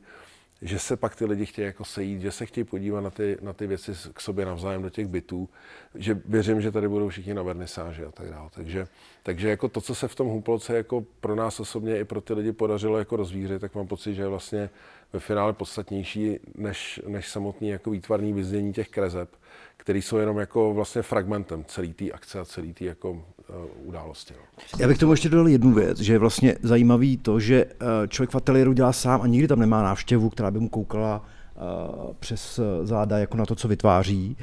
že 0.62 0.78
se 0.78 0.96
pak 0.96 1.16
ty 1.16 1.24
lidi 1.24 1.46
chtějí 1.46 1.66
jako 1.66 1.84
sejít, 1.84 2.20
že 2.20 2.32
se 2.32 2.46
chtějí 2.46 2.64
podívat 2.64 3.00
na 3.00 3.10
ty, 3.10 3.38
na 3.40 3.52
ty 3.52 3.66
věci 3.66 3.92
k 4.12 4.20
sobě 4.20 4.46
navzájem 4.46 4.82
do 4.82 4.90
těch 4.90 5.06
bytů, 5.06 5.48
že 5.94 6.20
věřím, 6.24 6.60
že 6.60 6.72
tady 6.72 6.88
budou 6.88 7.08
všichni 7.08 7.34
na 7.34 7.42
vernisáži 7.42 8.04
a 8.04 8.10
tak 8.10 8.30
dále. 8.30 8.50
Takže, 8.54 8.86
takže 9.22 9.48
jako 9.48 9.68
to, 9.68 9.80
co 9.80 9.94
se 9.94 10.08
v 10.08 10.14
tom 10.14 10.28
Humpolce 10.28 10.76
jako 10.76 11.04
pro 11.20 11.34
nás 11.34 11.60
osobně 11.60 11.98
i 11.98 12.04
pro 12.04 12.20
ty 12.20 12.34
lidi 12.34 12.52
podařilo 12.52 12.98
jako 12.98 13.16
rozvířit, 13.16 13.60
tak 13.60 13.74
mám 13.74 13.86
pocit, 13.86 14.14
že 14.14 14.22
je 14.22 14.28
vlastně 14.28 14.70
ve 15.12 15.20
finále 15.20 15.52
podstatnější 15.52 16.38
než, 16.54 17.00
než 17.06 17.28
samotný 17.28 17.68
jako 17.68 17.90
výtvarný 17.90 18.32
vyznění 18.32 18.72
těch 18.72 18.88
krezeb, 18.88 19.30
které 19.76 19.98
jsou 19.98 20.16
jenom 20.16 20.38
jako 20.38 20.74
vlastně 20.74 21.02
fragmentem 21.02 21.64
celé 21.64 21.88
té 21.88 22.10
akce 22.10 22.40
a 22.40 22.44
celé 22.44 22.72
té 22.72 22.84
jako 22.84 23.24
události. 23.84 24.34
No. 24.36 24.78
Já 24.78 24.88
bych 24.88 24.98
tomu 24.98 25.12
ještě 25.12 25.28
dodal 25.28 25.48
jednu 25.48 25.72
věc, 25.72 26.00
že 26.00 26.12
je 26.12 26.18
vlastně 26.18 26.56
zajímavý 26.62 27.16
to, 27.16 27.40
že 27.40 27.64
uh, 27.64 27.70
člověk 28.08 28.30
v 28.30 28.34
ateliéru 28.34 28.72
dělá 28.72 28.92
sám 28.92 29.22
a 29.22 29.26
nikdy 29.26 29.48
tam 29.48 29.58
nemá 29.58 29.82
návštěvu, 29.82 30.30
která 30.30 30.50
by 30.50 30.58
mu 30.58 30.68
koukala 30.68 31.24
uh, 31.24 32.12
přes 32.20 32.60
záda 32.82 33.18
jako 33.18 33.36
na 33.36 33.46
to, 33.46 33.54
co 33.54 33.68
vytváří. 33.68 34.36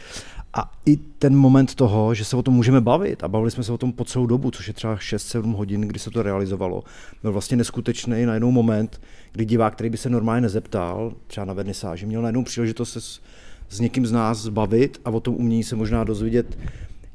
A 0.53 0.71
i 0.85 0.97
ten 0.97 1.35
moment 1.35 1.75
toho, 1.75 2.13
že 2.13 2.25
se 2.25 2.35
o 2.35 2.43
tom 2.43 2.53
můžeme 2.53 2.81
bavit, 2.81 3.23
a 3.23 3.27
bavili 3.27 3.51
jsme 3.51 3.63
se 3.63 3.71
o 3.71 3.77
tom 3.77 3.91
po 3.91 4.05
celou 4.05 4.25
dobu, 4.25 4.51
což 4.51 4.67
je 4.67 4.73
třeba 4.73 4.95
6-7 4.95 5.55
hodin, 5.55 5.81
kdy 5.81 5.99
se 5.99 6.11
to 6.11 6.23
realizovalo, 6.23 6.83
byl 7.21 7.31
vlastně 7.31 7.57
neskutečný 7.57 8.25
na 8.25 8.33
jednou 8.33 8.51
moment, 8.51 9.01
kdy 9.31 9.45
divák, 9.45 9.73
který 9.73 9.89
by 9.89 9.97
se 9.97 10.09
normálně 10.09 10.41
nezeptal, 10.41 11.13
třeba 11.27 11.45
na 11.45 11.53
vernisáži, 11.53 12.05
měl 12.05 12.21
najednou 12.21 12.43
příležitost 12.43 12.91
se 12.91 13.01
s, 13.01 13.21
s 13.69 13.79
někým 13.79 14.05
z 14.05 14.11
nás 14.11 14.37
zbavit 14.37 15.01
a 15.05 15.09
o 15.09 15.19
tom 15.19 15.35
umění 15.35 15.63
se 15.63 15.75
možná 15.75 16.03
dozvědět, 16.03 16.57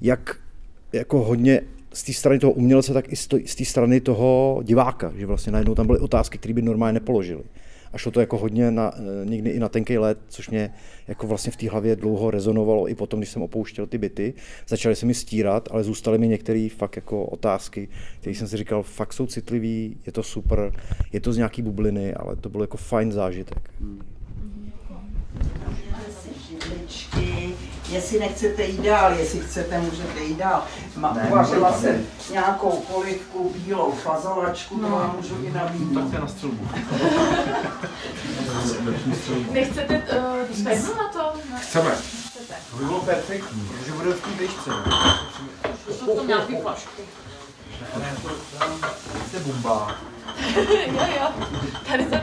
jak 0.01 0.37
jako 0.93 1.25
hodně 1.25 1.61
z 1.93 2.03
té 2.03 2.13
strany 2.13 2.39
toho 2.39 2.53
umělce, 2.53 2.93
tak 2.93 3.13
i 3.13 3.17
z 3.47 3.55
té 3.57 3.65
strany 3.65 4.01
toho 4.01 4.61
diváka, 4.65 5.13
že 5.17 5.27
vlastně 5.27 5.53
najednou 5.53 5.75
tam 5.75 5.87
byly 5.87 5.99
otázky, 5.99 6.39
které 6.39 6.55
by 6.55 6.63
normálně 6.63 6.93
nepoložili 6.93 7.43
a 7.93 7.99
šlo 7.99 8.13
to 8.13 8.21
jako 8.21 8.39
hodně 8.39 8.71
na, 8.71 8.93
eh, 8.97 9.25
někdy 9.25 9.51
i 9.51 9.59
na 9.59 9.69
tenký 9.69 9.99
let, 9.99 10.19
což 10.29 10.51
mě 10.51 10.75
jako 11.09 11.27
vlastně 11.27 11.53
v 11.53 11.57
té 11.57 11.71
hlavě 11.71 11.97
dlouho 11.97 12.31
rezonovalo 12.31 12.89
i 12.89 12.95
potom, 12.95 13.21
když 13.21 13.31
jsem 13.31 13.43
opouštěl 13.43 13.87
ty 13.87 13.99
byty. 13.99 14.35
Začaly 14.69 14.97
se 14.97 15.07
mi 15.07 15.15
stírat, 15.15 15.69
ale 15.73 15.85
zůstaly 15.85 16.19
mi 16.19 16.29
některé 16.29 16.69
fakt 16.77 16.97
jako 16.97 17.25
otázky, 17.25 17.89
které 18.21 18.37
jsem 18.37 18.49
si 18.49 18.57
říkal, 18.57 18.83
fakt 18.83 19.13
jsou 19.13 19.27
citlivý, 19.27 19.97
je 20.07 20.13
to 20.13 20.23
super, 20.23 20.73
je 21.13 21.21
to 21.21 21.33
z 21.33 21.37
nějaký 21.37 21.63
bubliny, 21.63 22.15
ale 22.15 22.37
to 22.37 22.49
byl 22.49 22.61
jako 22.61 22.77
fajn 22.77 23.13
zážitek. 23.13 23.71
Hmm 23.81 24.03
jestli 27.93 28.19
nechcete 28.19 28.65
jít 28.65 28.81
dál, 28.81 29.13
jestli 29.13 29.41
chcete, 29.41 29.81
můžete 29.81 30.21
jít 30.21 30.39
dál. 30.39 30.65
Ma, 30.97 31.17
uvařila 31.29 31.73
jsem 31.73 32.07
nějakou 32.31 32.71
polivku, 32.71 33.53
bílou 33.57 33.93
fazolačku, 33.93 34.77
no. 34.77 34.89
to 34.89 34.95
vám 34.95 35.17
můžu 35.17 35.45
i 35.45 35.51
nabídnout. 35.51 36.05
Tak 36.05 36.13
je 36.13 36.21
na 36.21 36.29
střelbu. 36.29 36.69
Nechcete 39.53 40.03
uh, 40.91 40.97
na 40.97 41.09
to? 41.13 41.33
Chceme. 41.61 41.97
To 42.71 42.77
by 42.77 42.85
bylo 42.85 43.01
perfektní, 43.01 43.69
protože 43.69 43.93
bude 43.93 44.11
v 44.13 44.21
té 44.21 44.31
výšce. 44.43 44.71
To 45.99 46.17
to 46.17 46.25
nějaký 46.27 46.57
flašku. 46.57 47.03
Jste 49.29 49.39
bumbák. 49.39 50.12
tady 51.87 52.05
to. 52.05 52.17
Uh, 52.17 52.23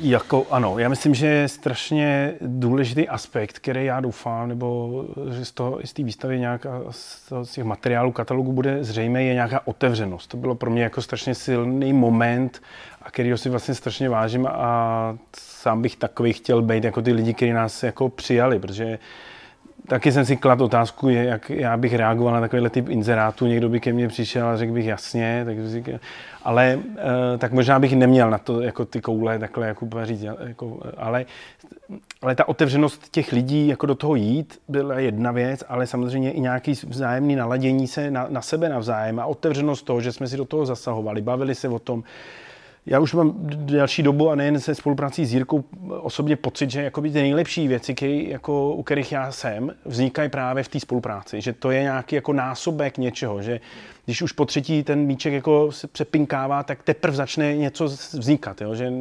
jako, 0.00 0.46
ano, 0.50 0.78
já 0.78 0.88
myslím, 0.88 1.14
že 1.14 1.26
je 1.26 1.48
strašně 1.48 2.34
důležitý 2.40 3.08
aspekt, 3.08 3.58
který 3.58 3.84
já 3.84 4.00
doufám, 4.00 4.48
nebo 4.48 5.04
že 5.30 5.44
z, 5.44 5.52
toho, 5.52 5.80
z 5.84 5.92
té 5.92 6.02
výstavy 6.02 6.40
nějaká, 6.40 6.82
z 6.90 7.52
těch 7.52 7.64
materiálů, 7.64 8.12
katalogu 8.12 8.52
bude 8.52 8.84
zřejmé, 8.84 9.22
je 9.24 9.34
nějaká 9.34 9.60
otevřenost. 9.64 10.26
To 10.26 10.36
bylo 10.36 10.54
pro 10.54 10.70
mě 10.70 10.82
jako 10.82 11.02
strašně 11.02 11.34
silný 11.34 11.92
moment, 11.92 12.62
a 13.02 13.10
kterýho 13.10 13.38
si 13.38 13.48
vlastně 13.48 13.74
strašně 13.74 14.08
vážím 14.08 14.46
a 14.46 15.16
sám 15.36 15.82
bych 15.82 15.96
takový 15.96 16.32
chtěl 16.32 16.62
být 16.62 16.84
jako 16.84 17.02
ty 17.02 17.12
lidi, 17.12 17.34
kteří 17.34 17.52
nás 17.52 17.82
jako 17.82 18.08
přijali, 18.08 18.58
protože 18.58 18.98
Taky 19.88 20.12
jsem 20.12 20.24
si 20.24 20.36
kladl 20.36 20.64
otázku, 20.64 21.08
jak 21.08 21.50
já 21.50 21.76
bych 21.76 21.94
reagoval 21.94 22.34
na 22.34 22.40
takovýhle 22.40 22.70
typ 22.70 22.88
inzerátů. 22.88 23.46
Někdo 23.46 23.68
by 23.68 23.80
ke 23.80 23.92
mně 23.92 24.08
přišel 24.08 24.48
a 24.48 24.56
řekl 24.56 24.72
bych 24.72 24.86
jasně, 24.86 25.42
tak 25.44 25.68
říkal, 25.68 25.94
ale 26.44 26.78
eh, 26.96 27.38
tak 27.38 27.52
možná 27.52 27.78
bych 27.78 27.96
neměl 27.96 28.30
na 28.30 28.38
to 28.38 28.60
jako 28.60 28.84
ty 28.84 29.00
koule 29.00 29.38
takhle 29.38 29.66
jako 29.66 29.86
říct, 30.02 30.22
jako, 30.46 30.80
ale, 30.96 31.24
ale 32.22 32.34
ta 32.34 32.48
otevřenost 32.48 33.08
těch 33.10 33.32
lidí 33.32 33.68
jako 33.68 33.86
do 33.86 33.94
toho 33.94 34.14
jít 34.14 34.60
byla 34.68 34.98
jedna 34.98 35.32
věc, 35.32 35.64
ale 35.68 35.86
samozřejmě 35.86 36.32
i 36.32 36.40
nějaký 36.40 36.72
vzájemný 36.72 37.36
naladění 37.36 37.86
se 37.86 38.10
na, 38.10 38.26
na 38.28 38.42
sebe 38.42 38.68
navzájem 38.68 39.20
a 39.20 39.26
otevřenost 39.26 39.82
toho, 39.82 40.00
že 40.00 40.12
jsme 40.12 40.28
si 40.28 40.36
do 40.36 40.44
toho 40.44 40.66
zasahovali, 40.66 41.20
bavili 41.20 41.54
se 41.54 41.68
o 41.68 41.78
tom, 41.78 42.04
já 42.86 43.00
už 43.00 43.14
mám 43.14 43.34
další 43.48 44.02
dobu 44.02 44.30
a 44.30 44.34
nejen 44.34 44.60
se 44.60 44.74
spoluprací 44.74 45.26
s 45.26 45.34
Jirkou 45.34 45.64
osobně 46.00 46.36
pocit, 46.36 46.70
že 46.70 46.82
jakoby 46.82 47.10
ty 47.10 47.22
nejlepší 47.22 47.68
věci, 47.68 47.94
který, 47.94 48.28
jako, 48.28 48.74
u 48.74 48.82
kterých 48.82 49.12
já 49.12 49.32
jsem, 49.32 49.74
vznikají 49.84 50.28
právě 50.28 50.62
v 50.62 50.68
té 50.68 50.80
spolupráci. 50.80 51.40
Že 51.40 51.52
to 51.52 51.70
je 51.70 51.82
nějaký 51.82 52.14
jako 52.14 52.32
násobek 52.32 52.98
něčeho, 52.98 53.42
že 53.42 53.60
když 54.04 54.22
už 54.22 54.32
po 54.32 54.44
třetí 54.44 54.82
ten 54.82 54.98
míček 54.98 55.32
jako 55.32 55.72
se 55.72 55.86
přepinkává, 55.86 56.62
tak 56.62 56.82
teprve 56.82 57.16
začne 57.16 57.56
něco 57.56 57.84
vznikat. 58.12 58.60
Jo? 58.60 58.74
Že 58.74 58.92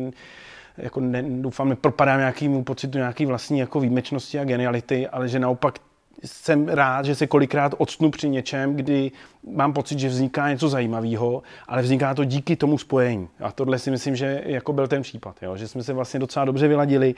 jako 0.77 1.00
ne, 1.00 1.24
doufám, 1.27 1.69
nepropadám 1.69 2.19
nějakému 2.19 2.63
pocitu 2.63 2.98
nějaký 2.98 3.25
vlastní 3.25 3.60
jako 3.60 3.79
výjimečnosti 3.79 4.39
a 4.39 4.43
geniality, 4.43 5.07
ale 5.07 5.27
že 5.27 5.39
naopak 5.39 5.79
jsem 6.24 6.67
rád, 6.67 7.05
že 7.05 7.15
se 7.15 7.27
kolikrát 7.27 7.75
odstnu 7.77 8.12
při 8.12 8.29
něčem, 8.29 8.75
kdy 8.75 9.12
mám 9.51 9.74
pocit, 9.74 10.00
že 10.00 10.09
vzniká 10.09 10.50
něco 10.50 10.69
zajímavého, 10.69 11.43
ale 11.67 11.81
vzniká 11.81 12.13
to 12.13 12.24
díky 12.24 12.55
tomu 12.55 12.77
spojení. 12.77 13.27
A 13.39 13.51
tohle 13.51 13.79
si 13.79 13.91
myslím, 13.91 14.15
že 14.15 14.41
jako 14.45 14.74
byl 14.74 14.88
ten 14.88 15.01
případ, 15.01 15.36
jo? 15.41 15.57
že 15.57 15.67
jsme 15.67 15.83
se 15.83 15.93
vlastně 15.93 16.19
docela 16.19 16.45
dobře 16.45 16.67
vyladili. 16.67 17.15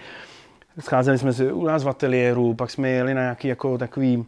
Scházeli 0.80 1.18
jsme 1.18 1.34
se 1.34 1.54
u 1.54 1.64
nás 1.64 1.84
v 1.84 1.90
ateliéru, 1.90 2.54
pak 2.54 2.72
jsme 2.72 2.90
jeli 2.90 3.14
na 3.14 3.22
nějaký 3.22 3.48
jako 3.48 3.78
takový 3.78 4.26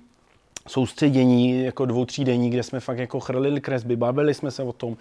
soustředění 0.72 1.64
jako 1.64 1.86
dvou, 1.86 2.06
tří 2.06 2.26
denní, 2.26 2.50
kde 2.50 2.64
jsme 2.64 2.80
fakt 2.80 2.98
jako 2.98 3.20
chrlili 3.20 3.62
kresby, 3.62 3.96
bavili 3.96 4.34
jsme 4.34 4.52
se 4.52 4.64
o 4.64 4.74
tom. 4.74 4.98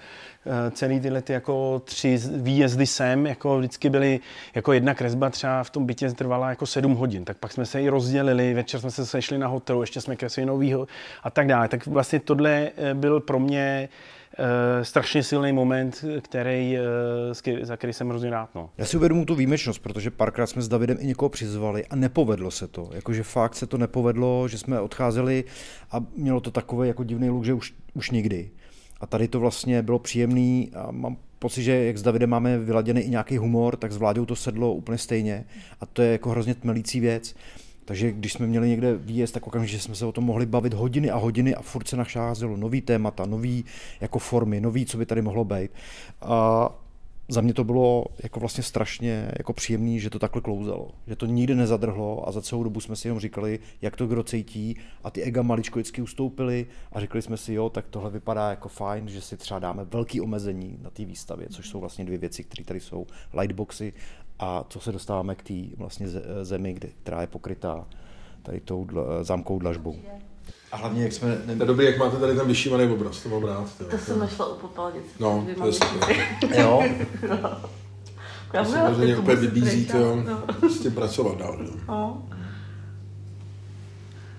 Eh, 0.47 0.71
celý 0.71 1.01
tyhle 1.01 1.23
ty 1.23 1.33
jako 1.33 1.83
tři 1.85 2.19
výjezdy 2.37 2.87
sem, 2.87 3.27
jako 3.27 3.59
vždycky 3.59 3.91
byly, 3.91 4.21
jako 4.55 4.73
jedna 4.73 4.95
kresba 4.95 5.31
třeba 5.31 5.65
v 5.65 5.71
tom 5.71 5.87
bytě 5.87 6.11
trvala 6.11 6.51
jako 6.51 6.67
sedm 6.67 6.95
hodin, 6.95 7.25
tak 7.25 7.39
pak 7.39 7.53
jsme 7.53 7.67
se 7.67 7.83
i 7.83 7.89
rozdělili, 7.89 8.55
večer 8.55 8.81
jsme 8.81 8.91
se 8.91 9.07
sešli 9.07 9.39
na 9.39 9.47
hotelu, 9.47 9.81
ještě 9.81 10.01
jsme 10.01 10.17
kreslili 10.17 10.47
novýho 10.47 10.87
a 11.23 11.31
tak 11.31 11.47
dále. 11.47 11.69
Tak 11.69 11.87
vlastně 11.87 12.21
tohle 12.21 12.71
eh, 12.77 12.95
byl 12.95 13.21
pro 13.21 13.39
mě 13.39 13.89
uh, 14.39 14.45
strašně 14.83 15.23
silný 15.23 15.53
moment, 15.53 16.05
který, 16.23 16.77
uh, 17.47 17.63
za 17.63 17.77
který 17.77 17.93
jsem 17.93 18.09
hrozně 18.09 18.31
rád. 18.31 18.55
No. 18.55 18.71
Já 18.79 18.85
si 18.85 18.97
uvědomuji 18.97 19.25
tu 19.25 19.35
výjimečnost, 19.35 19.83
protože 19.83 20.11
párkrát 20.11 20.47
jsme 20.47 20.63
s 20.63 20.69
Davidem 20.69 20.97
i 21.01 21.07
někoho 21.07 21.29
přizvali 21.29 21.87
a 21.87 21.97
nepovedlo 21.97 22.51
se 22.51 22.69
to. 22.69 22.91
Jakože 22.93 23.23
fakt 23.23 23.55
se 23.55 23.67
to 23.67 23.79
nepovedlo, 23.79 24.49
že 24.49 24.59
jsme 24.59 24.81
odcházeli 24.81 25.45
a 25.91 26.05
mělo 26.17 26.41
to 26.41 26.51
takový 26.51 26.89
jako 26.89 27.05
divný 27.05 27.31
luk, 27.31 27.45
že 27.45 27.55
už, 27.55 27.75
už 27.95 28.11
nikdy. 28.11 28.51
A 29.01 29.07
tady 29.07 29.29
to 29.29 29.41
vlastně 29.41 29.83
bylo 29.83 29.99
příjemný 29.99 30.71
a 30.75 30.91
mám 30.91 31.17
pocit, 31.39 31.63
že 31.63 31.85
jak 31.85 31.99
s 31.99 32.03
Davidem 32.03 32.31
máme 32.31 32.59
vyladěný 32.59 33.01
i 33.01 33.11
nějaký 33.11 33.39
humor, 33.39 33.77
tak 33.77 33.93
s 33.93 33.99
to 34.27 34.37
sedlo 34.37 34.73
úplně 34.73 34.99
stejně. 34.99 35.45
A 35.81 35.87
to 35.87 36.03
je 36.03 36.13
jako 36.13 36.31
hrozně 36.31 36.55
tmelící 36.55 37.01
věc. 37.01 37.35
Takže 37.91 38.13
když 38.13 38.33
jsme 38.33 38.47
měli 38.47 38.69
někde 38.69 38.97
výjezd, 38.97 39.35
tak 39.35 39.47
okamžitě 39.47 39.83
jsme 39.83 39.95
se 39.95 40.07
o 40.07 40.13
tom 40.13 40.25
mohli 40.25 40.47
bavit 40.47 40.75
hodiny 40.75 41.11
a 41.11 41.17
hodiny 41.17 41.55
a 41.55 41.63
furt 41.63 41.89
se 41.89 41.97
nacházelo 41.97 42.57
nový 42.57 42.81
témata, 42.81 43.27
nový 43.27 43.65
jako 44.01 44.19
formy, 44.19 44.61
nový, 44.61 44.87
co 44.87 44.99
by 44.99 45.07
tady 45.07 45.23
mohlo 45.23 45.45
být. 45.45 45.71
A 46.21 46.69
za 47.31 47.41
mě 47.41 47.55
to 47.55 47.65
bylo 47.65 48.05
jako 48.23 48.41
vlastně 48.41 48.65
strašně 48.65 49.33
jako 49.39 49.53
příjemný, 49.53 50.01
že 50.01 50.11
to 50.11 50.19
takhle 50.19 50.43
klouzalo, 50.43 50.91
že 51.07 51.17
to 51.17 51.27
nikdy 51.27 51.55
nezadrhlo 51.55 52.29
a 52.29 52.33
za 52.33 52.43
celou 52.43 52.63
dobu 52.63 52.81
jsme 52.81 52.97
si 52.97 53.09
jenom 53.09 53.21
říkali, 53.21 53.59
jak 53.83 53.97
to 53.97 54.07
kdo 54.07 54.23
cítí 54.23 54.77
a 55.05 55.11
ty 55.11 55.23
ega 55.23 55.43
maličko 55.43 55.79
vždycky 55.79 56.03
ustoupili 56.03 56.67
a 56.93 57.01
řekli 57.01 57.23
jsme 57.23 57.37
si, 57.37 57.55
jo, 57.55 57.71
tak 57.71 57.89
tohle 57.91 58.11
vypadá 58.11 58.51
jako 58.51 58.69
fajn, 58.69 59.09
že 59.09 59.21
si 59.21 59.37
třeba 59.37 59.61
dáme 59.61 59.85
velký 59.85 60.21
omezení 60.21 60.79
na 60.83 60.91
té 60.91 61.05
výstavě, 61.05 61.49
což 61.49 61.69
jsou 61.69 61.81
vlastně 61.81 62.05
dvě 62.05 62.19
věci, 62.19 62.45
které 62.45 62.65
tady 62.65 62.81
jsou, 62.81 63.07
lightboxy 63.41 63.93
a 64.39 64.65
co 64.69 64.81
se 64.81 64.93
dostáváme 64.93 65.35
k 65.35 65.43
té 65.43 65.55
vlastně 65.77 66.07
zemi, 66.43 66.75
která 66.75 67.21
je 67.21 67.27
pokrytá 67.27 67.87
tady 68.43 68.61
tou 68.61 68.87
zámkou 69.23 69.59
dlažbou. 69.59 69.97
A 70.73 70.77
hlavně, 70.77 71.03
jak 71.03 71.13
jsme... 71.13 71.29
Ne... 71.47 71.57
To 71.57 71.63
je 71.63 71.67
dobrý, 71.67 71.87
jak 71.87 71.99
máte 71.99 72.17
tady 72.17 72.35
ten 72.35 72.47
vyšívaný 72.47 72.85
obraz, 72.85 73.23
to 73.23 73.29
mám 73.29 73.45
rád. 73.45 73.79
To, 73.79 73.85
to 73.85 73.99
jsem 73.99 74.19
našla 74.19 74.47
u 74.47 74.59
popelnice. 74.59 75.09
No, 75.21 75.47
to 75.59 75.67
je 75.67 75.73
super. 75.73 76.17
jo. 76.59 76.83
Já 78.53 78.65
to 78.65 78.71
samozřejmě 78.71 79.17
úplně 79.17 79.37
vybízí 79.37 79.87
to, 79.87 80.17
no. 80.17 80.69
s 80.69 80.81
tím 80.81 80.93
pracovat 80.93 81.39
dál. 81.39 81.59
No. 81.89 82.23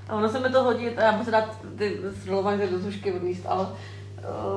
A 0.09 0.15
ono 0.15 0.29
se 0.29 0.39
mi 0.39 0.49
to 0.49 0.63
hodí, 0.63 0.89
a 0.89 1.03
já 1.03 1.11
musím 1.11 1.31
dát 1.31 1.57
ty 1.77 1.97
srilované 2.21 2.67
do 2.67 2.79
tušky 2.79 3.11
odníst, 3.11 3.41
ale 3.45 3.67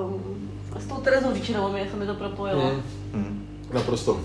um, 0.04 0.50
s 0.78 0.86
tou 0.86 0.94
Terezou 0.94 1.34
Říčinovou 1.34 1.72
mě 1.72 1.88
se 1.90 1.96
mi 1.96 2.06
to 2.06 2.14
propojilo. 2.14 2.72
Mm. 2.72 2.82
Mm. 3.20 3.46
Naprosto. 3.72 4.20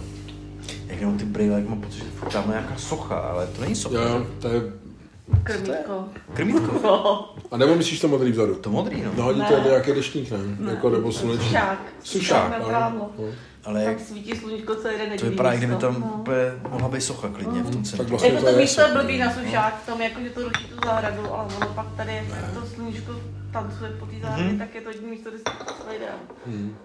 Jak 0.87 0.99
jenom 0.99 1.17
ty 1.17 1.25
brýle, 1.25 1.59
jak 1.59 1.69
mám 1.69 1.81
pocit, 1.81 1.97
že 1.97 2.29
tam 2.33 2.49
nějaká 2.49 2.75
socha, 2.75 3.15
ale 3.15 3.47
to 3.47 3.61
není 3.61 3.75
socha. 3.75 3.95
Jo, 3.95 4.25
to 4.39 4.47
je 4.47 4.61
Krmítko. 5.43 6.05
Krmítko? 6.33 6.79
No. 6.83 7.35
A 7.51 7.57
nebo 7.57 7.75
myslíš 7.75 7.99
to 7.99 8.07
modrý 8.07 8.31
vzadu? 8.31 8.55
To 8.55 8.69
modrý, 8.69 9.01
no. 9.01 9.11
No, 9.17 9.23
hodí 9.23 9.41
to 9.41 9.59
nějaký 9.59 9.91
deštník, 9.93 10.31
ne? 10.31 10.37
ne. 10.59 10.71
Jako, 10.71 10.89
nebo 10.89 11.11
sluneční. 11.11 11.45
Sušák. 11.45 11.79
Sušák, 12.03 12.59
no. 12.59 13.11
Ale 13.65 13.85
tam 13.85 13.99
svítí 13.99 14.35
sluníčko 14.35 14.75
celý 14.75 14.97
den 14.97 15.19
To 15.19 15.25
vypadá, 15.25 15.55
kdyby 15.55 15.75
tam 15.75 16.01
no. 16.01 16.07
úplně 16.19 16.37
mohla 16.69 16.89
být 16.89 17.01
socha 17.01 17.29
klidně 17.29 17.61
v 17.61 17.71
tom 17.71 17.83
centru. 17.83 17.97
Tak 17.97 18.09
vlastně 18.09 18.29
jako 18.29 18.45
to, 18.45 18.51
to 18.51 18.57
místo 18.57 18.81
je 18.81 18.93
blbý 18.93 19.17
na 19.17 19.33
sušák, 19.33 19.83
v 19.83 19.85
tom 19.85 20.01
jako, 20.01 20.21
že 20.21 20.29
to 20.29 20.43
ruší 20.43 20.67
tu 20.67 20.75
zahradu, 20.85 21.33
ale 21.33 21.55
ono 21.55 21.67
pak 21.67 21.87
tady, 21.97 22.15
jak 22.15 22.53
to 22.53 22.65
sluníčko 22.65 23.11
tancuje 23.51 23.91
po 23.99 24.05
té 24.05 24.15
zahradě, 24.21 24.49
hmm. 24.49 24.59
tak 24.59 24.75
je 24.75 24.81
to 24.81 24.89
jediné 24.89 25.09
místo, 25.09 25.29
kde 25.29 25.39
se 25.39 25.43
celý 25.83 25.99
den. 25.99 26.15
Hmm. 26.45 26.75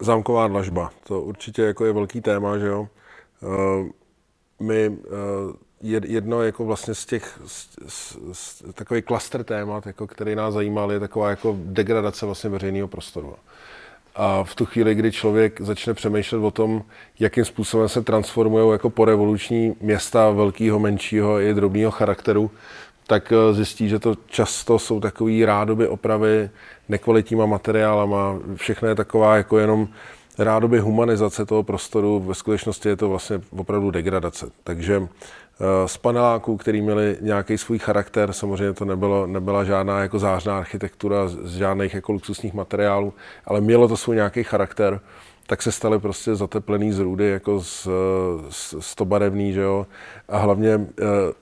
Zámková 0.00 0.48
dlažba, 0.48 0.90
to 1.06 1.20
určitě 1.20 1.62
jako 1.62 1.84
je 1.84 1.92
velký 1.92 2.20
téma, 2.20 2.58
že 2.58 2.66
jo. 2.66 2.88
Uh, 3.40 3.88
my 4.60 4.88
uh, 4.88 4.96
jedno 5.82 6.42
jako 6.42 6.64
vlastně 6.64 6.94
z 6.94 7.06
těch, 7.06 7.40
z, 7.46 7.68
z, 7.88 8.16
z, 8.32 8.62
takový 8.74 9.02
klaster 9.02 9.44
témat, 9.44 9.86
jako, 9.86 10.06
který 10.06 10.34
nás 10.34 10.54
zajímal, 10.54 10.92
je 10.92 11.00
taková 11.00 11.30
jako 11.30 11.56
degradace 11.58 12.26
vlastně 12.26 12.50
veřejného 12.50 12.88
prostoru. 12.88 13.34
A 14.14 14.44
v 14.44 14.54
tu 14.54 14.66
chvíli, 14.66 14.94
kdy 14.94 15.12
člověk 15.12 15.60
začne 15.60 15.94
přemýšlet 15.94 16.38
o 16.38 16.50
tom, 16.50 16.82
jakým 17.20 17.44
způsobem 17.44 17.88
se 17.88 18.02
transformují 18.02 18.72
jako 18.72 18.90
porevoluční 18.90 19.76
města 19.80 20.30
velkého, 20.30 20.78
menšího 20.78 21.40
i 21.40 21.54
drobného 21.54 21.90
charakteru, 21.90 22.50
tak 23.06 23.32
eh, 23.32 23.54
zjistí, 23.54 23.88
že 23.88 23.98
to 23.98 24.14
často 24.26 24.78
jsou 24.78 25.00
takové 25.00 25.46
rádoby 25.46 25.88
opravy 25.88 26.50
nekvalitníma 26.88 27.46
materiálama. 27.46 28.38
Všechno 28.54 28.88
je 28.88 28.94
taková 28.94 29.36
jako 29.36 29.58
jenom 29.58 29.88
rádoby 30.38 30.78
humanizace 30.78 31.46
toho 31.46 31.62
prostoru. 31.62 32.20
Ve 32.20 32.34
skutečnosti 32.34 32.88
je 32.88 32.96
to 32.96 33.08
vlastně 33.08 33.40
opravdu 33.50 33.90
degradace. 33.90 34.50
Takže 34.64 35.08
z 35.86 35.96
paneláků, 35.96 36.56
který 36.56 36.82
měli 36.82 37.16
nějaký 37.20 37.58
svůj 37.58 37.78
charakter. 37.78 38.32
Samozřejmě 38.32 38.72
to 38.72 38.84
nebylo, 38.84 39.26
nebyla 39.26 39.64
žádná 39.64 40.00
jako 40.00 40.18
zářná 40.18 40.58
architektura 40.58 41.28
z 41.28 41.56
žádných 41.56 41.94
jako 41.94 42.12
luxusních 42.12 42.54
materiálů, 42.54 43.14
ale 43.44 43.60
mělo 43.60 43.88
to 43.88 43.96
svůj 43.96 44.16
nějaký 44.16 44.42
charakter 44.42 45.00
tak 45.48 45.62
se 45.62 45.72
staly 45.72 45.98
prostě 45.98 46.34
zateplený 46.34 46.92
z 46.92 46.98
růdy, 46.98 47.28
jako 47.28 47.60
z, 47.60 47.88
z, 48.50 48.74
z 48.80 48.94
to 48.94 49.04
barevný, 49.04 49.52
že 49.52 49.60
jo. 49.60 49.86
A 50.28 50.38
hlavně 50.38 50.76
uh, 50.76 50.84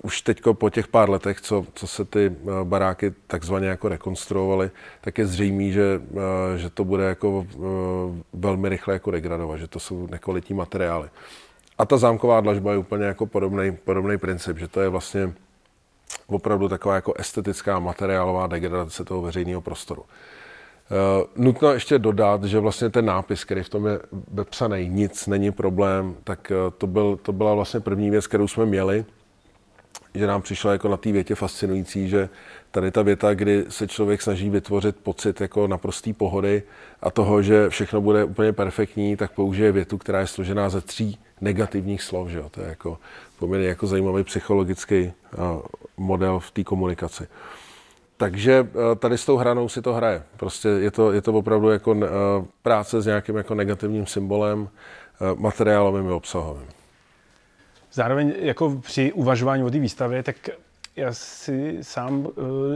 už 0.03 0.23
teďko 0.23 0.55
po 0.55 0.71
těch 0.71 0.89
pár 0.89 1.11
letech, 1.11 1.41
co, 1.41 1.67
co 1.75 1.87
se 1.87 2.05
ty 2.05 2.29
uh, 2.29 2.65
baráky 2.65 3.15
takzvaně 3.27 3.69
jako 3.69 3.89
rekonstruovaly, 3.89 4.71
tak 5.01 5.19
je 5.19 5.27
zřejmé, 5.27 5.71
že, 5.71 6.01
uh, 6.11 6.21
že 6.57 6.71
to 6.71 6.85
bude 6.85 7.05
jako 7.05 7.31
uh, 7.39 7.67
velmi 8.33 8.69
rychle 8.69 8.95
jako 8.95 9.11
degradovat, 9.11 9.59
že 9.59 9.69
to 9.69 9.81
jsou 9.81 10.07
nekvalitní 10.07 10.57
materiály. 10.57 11.09
A 11.79 11.87
ta 11.87 11.97
zámková 11.97 12.41
dlažba 12.41 12.73
je 12.73 12.79
úplně 12.79 13.05
jako 13.05 13.27
podobný, 13.27 13.77
podobný 13.85 14.19
princip, 14.19 14.59
že 14.59 14.69
to 14.69 14.81
je 14.81 14.89
vlastně 14.89 15.33
opravdu 16.27 16.69
taková 16.69 16.95
jako 16.95 17.15
estetická 17.15 17.79
materiálová 17.79 18.47
degradace 18.47 19.05
toho 19.05 19.23
veřejného 19.23 19.61
prostoru. 19.61 20.03
Uh, 20.03 21.45
nutno 21.45 21.73
ještě 21.73 21.99
dodat, 21.99 22.45
že 22.45 22.59
vlastně 22.59 22.91
ten 22.91 23.05
nápis, 23.05 23.45
který 23.45 23.63
v 23.63 23.69
tom 23.69 23.87
je 23.87 23.99
vepsaný, 24.31 24.89
nic 24.89 25.27
není 25.27 25.53
problém, 25.53 26.17
tak 26.25 26.53
uh, 26.67 26.71
to, 26.79 26.87
byl, 26.87 27.17
to 27.17 27.33
byla 27.33 27.55
vlastně 27.55 27.81
první 27.81 28.11
věc, 28.11 28.27
kterou 28.27 28.49
jsme 28.49 28.67
měli, 28.67 29.05
že 30.19 30.27
nám 30.27 30.43
přišlo 30.43 30.73
jako 30.73 30.89
na 30.89 30.97
té 30.97 31.13
větě 31.13 31.35
fascinující, 31.35 32.09
že 32.09 32.29
tady 32.71 32.91
ta 32.91 33.03
věta, 33.03 33.35
kdy 33.35 33.65
se 33.69 33.89
člověk 33.89 34.23
snaží 34.23 34.51
vytvořit 34.51 34.97
pocit 34.97 35.41
jako 35.41 35.67
naprostý 35.67 36.13
pohody 36.13 36.63
a 37.03 37.11
toho, 37.11 37.43
že 37.43 37.69
všechno 37.69 38.01
bude 38.01 38.25
úplně 38.25 38.53
perfektní, 38.53 39.17
tak 39.17 39.33
použije 39.33 39.73
větu, 39.73 39.99
která 39.99 40.21
je 40.21 40.27
složená 40.27 40.69
ze 40.69 40.81
tří 40.81 41.19
negativních 41.41 42.03
slov. 42.03 42.29
Že 42.29 42.39
jo? 42.39 42.49
To 42.51 42.61
je 42.61 42.69
jako 42.69 42.99
poměrně 43.39 43.69
jako 43.69 43.87
zajímavý 43.87 44.25
psychologický 44.25 45.13
model 45.97 46.39
v 46.39 46.51
té 46.51 46.65
komunikaci. 46.65 47.27
Takže 48.17 48.69
tady 48.99 49.19
s 49.19 49.27
tou 49.27 49.37
hranou 49.37 49.69
si 49.69 49.83
to 49.83 49.93
hraje. 49.93 50.23
Prostě 50.37 50.69
je 50.69 50.91
to, 50.91 51.13
je 51.13 51.23
to 51.23 51.33
opravdu 51.33 51.71
jako 51.71 51.97
práce 52.63 53.03
s 53.03 53.07
nějakým 53.07 53.37
jako 53.37 53.55
negativním 53.55 54.07
symbolem, 54.07 54.69
materiálovým 55.37 56.09
a 56.09 56.15
obsahovým. 56.15 56.67
Zároveň 57.97 58.33
jako 58.39 58.81
při 58.81 59.13
uvažování 59.13 59.63
o 59.63 59.71
té 59.71 59.79
výstavě, 59.79 60.23
tak 60.23 60.37
já 60.97 61.13
si 61.13 61.79
sám 61.83 62.29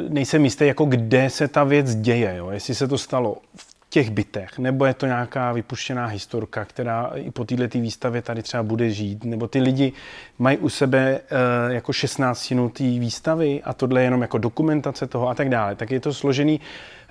nejsem 0.08 0.44
jistý, 0.44 0.66
jako 0.66 0.84
kde 0.84 1.30
se 1.30 1.48
ta 1.48 1.64
věc 1.64 1.94
děje. 1.94 2.36
Jo? 2.36 2.50
Jestli 2.50 2.74
se 2.74 2.88
to 2.88 2.98
stalo 2.98 3.36
v 3.56 3.74
těch 3.90 4.10
bytech, 4.10 4.58
nebo 4.58 4.84
je 4.84 4.94
to 4.94 5.06
nějaká 5.06 5.52
vypuštěná 5.52 6.06
historka, 6.06 6.64
která 6.64 7.10
i 7.14 7.30
po 7.30 7.44
této 7.44 7.78
výstavě 7.78 8.22
tady 8.22 8.42
třeba 8.42 8.62
bude 8.62 8.90
žít, 8.90 9.24
nebo 9.24 9.48
ty 9.48 9.60
lidi 9.60 9.92
mají 10.38 10.58
u 10.58 10.68
sebe 10.68 11.20
uh, 11.20 11.72
jako 11.72 11.92
16 11.92 12.50
minutý 12.50 12.98
výstavy 12.98 13.62
a 13.64 13.74
tohle 13.74 14.00
je 14.00 14.04
jenom 14.04 14.22
jako 14.22 14.38
dokumentace 14.38 15.06
toho 15.06 15.28
a 15.28 15.34
tak 15.34 15.48
dále. 15.48 15.74
Tak 15.74 15.90
je 15.90 16.00
to 16.00 16.14
složený 16.14 16.60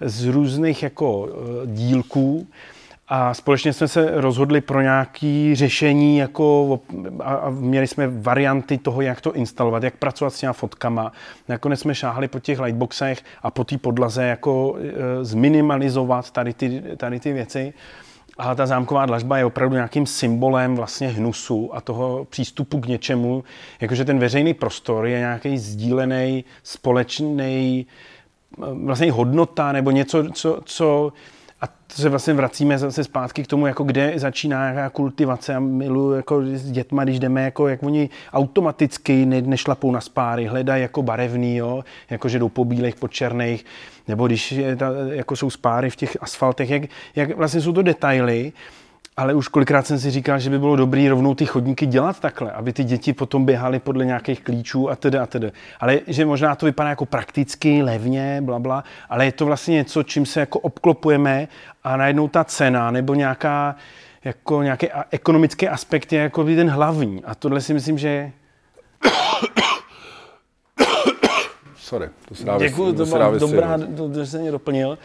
z 0.02 0.26
různých 0.26 0.84
jako 0.84 1.20
uh, 1.20 1.30
dílků, 1.66 2.48
a 3.12 3.34
společně 3.34 3.74
jsme 3.74 3.88
se 3.88 4.12
rozhodli 4.22 4.62
pro 4.62 4.82
nějaké 4.82 5.52
řešení 5.54 6.18
jako, 6.18 6.80
a 7.24 7.50
měli 7.50 7.88
jsme 7.88 8.08
varianty 8.08 8.78
toho, 8.78 9.02
jak 9.02 9.22
to 9.22 9.34
instalovat, 9.34 9.84
jak 9.84 9.98
pracovat 9.98 10.34
s 10.34 10.40
těma 10.40 10.54
fotkama. 10.54 11.12
Nakonec 11.48 11.80
jsme 11.80 11.96
šáhli 11.96 12.28
po 12.28 12.40
těch 12.40 12.60
lightboxech 12.60 13.24
a 13.44 13.52
po 13.52 13.64
té 13.64 13.78
podlaze 13.78 14.24
jako 14.24 14.76
e, 14.78 15.26
zminimalizovat 15.26 16.32
tady 16.32 16.54
ty, 16.54 16.84
tady 16.98 17.20
ty 17.20 17.34
věci. 17.34 17.74
A 18.38 18.56
ta 18.56 18.66
zámková 18.66 19.06
dlažba 19.06 19.38
je 19.38 19.46
opravdu 19.46 19.76
nějakým 19.76 20.06
symbolem 20.06 20.76
vlastně 20.76 21.08
hnusu 21.08 21.76
a 21.76 21.82
toho 21.82 22.28
přístupu 22.30 22.80
k 22.80 22.88
něčemu, 22.88 23.44
jakože 23.82 24.06
ten 24.06 24.20
veřejný 24.20 24.54
prostor 24.54 25.06
je 25.06 25.20
nějaký 25.20 25.58
sdílený, 25.58 26.46
společný 26.64 27.86
vlastně 28.58 29.12
hodnota 29.12 29.72
nebo 29.72 29.92
něco, 29.92 30.24
co, 30.34 30.60
co 30.66 31.14
to 31.96 32.02
se 32.02 32.10
vlastně 32.10 32.34
vracíme 32.34 32.78
zase 32.78 33.04
zpátky 33.04 33.44
k 33.44 33.48
tomu, 33.48 33.68
jako 33.68 33.84
kde 33.84 34.14
začíná 34.16 34.72
nějaká 34.72 34.90
kultivace 34.90 35.56
a 35.56 35.60
miluji 35.60 36.16
jako 36.16 36.42
s 36.42 36.72
dětma, 36.72 37.04
když 37.04 37.20
jdeme, 37.20 37.44
jako 37.44 37.68
jak 37.68 37.84
oni 37.84 38.10
automaticky 38.34 39.26
ne, 39.26 39.42
nešlapou 39.42 39.92
na 39.92 40.02
spáry, 40.02 40.46
hledají 40.46 40.82
jako 40.82 41.02
barevný, 41.02 41.58
jo, 41.58 41.84
jako 42.10 42.30
že 42.30 42.40
jdou 42.40 42.50
po 42.50 42.66
bílých, 42.66 42.96
po 42.96 43.08
černých, 43.08 43.66
nebo 44.08 44.28
když 44.28 44.52
je 44.52 44.76
ta, 44.76 44.92
jako 45.12 45.36
jsou 45.36 45.50
spáry 45.50 45.90
v 45.90 45.96
těch 45.96 46.18
asfaltech, 46.22 46.70
jak, 46.70 46.84
jak 47.16 47.38
vlastně 47.38 47.62
jsou 47.62 47.74
to 47.74 47.82
detaily, 47.82 48.52
ale 49.20 49.34
už 49.34 49.48
kolikrát 49.48 49.88
jsem 49.88 50.00
si 50.00 50.12
říkal, 50.12 50.40
že 50.40 50.50
by 50.50 50.60
bylo 50.60 50.76
dobré 50.76 51.10
rovnou 51.10 51.36
ty 51.36 51.46
chodníky 51.46 51.86
dělat 51.86 52.20
takhle, 52.20 52.52
aby 52.52 52.74
ty 52.74 52.84
děti 52.84 53.14
potom 53.14 53.46
běhaly 53.46 53.80
podle 53.80 54.06
nějakých 54.06 54.42
klíčů 54.42 54.90
a 54.90 54.96
tedy 54.96 55.18
a 55.18 55.26
tedy. 55.26 55.52
Ale 55.80 56.00
že 56.08 56.26
možná 56.26 56.56
to 56.56 56.66
vypadá 56.66 56.90
jako 56.90 57.06
prakticky, 57.06 57.84
levně, 57.84 58.42
bla, 58.42 58.60
bla, 58.60 58.84
ale 59.10 59.26
je 59.26 59.32
to 59.32 59.46
vlastně 59.46 59.74
něco, 59.74 60.04
čím 60.04 60.26
se 60.26 60.40
jako 60.40 60.60
obklopujeme 60.60 61.48
a 61.84 61.98
najednou 61.98 62.28
ta 62.28 62.44
cena 62.44 62.92
nebo 62.92 63.14
nějaká, 63.14 63.76
jako 64.24 64.64
nějaký 64.64 64.88
ekonomický 65.12 65.68
aspekt 65.68 66.14
je 66.14 66.22
jako 66.22 66.44
ten 66.44 66.70
hlavní. 66.70 67.24
A 67.24 67.36
tohle 67.36 67.62
si 67.62 67.74
myslím, 67.74 67.98
že 67.98 68.32
Sorry, 71.90 72.10
to 72.28 72.36
se 72.36 72.46
dá 72.46 72.58
Děkuji, 72.58 72.94
to 72.94 73.06
byla 73.06 73.38
dobrá, 73.38 73.78
to, 73.98 74.10
to 74.10 74.26
se 74.26 74.38
mě 74.38 74.52
doplnil. 74.52 74.98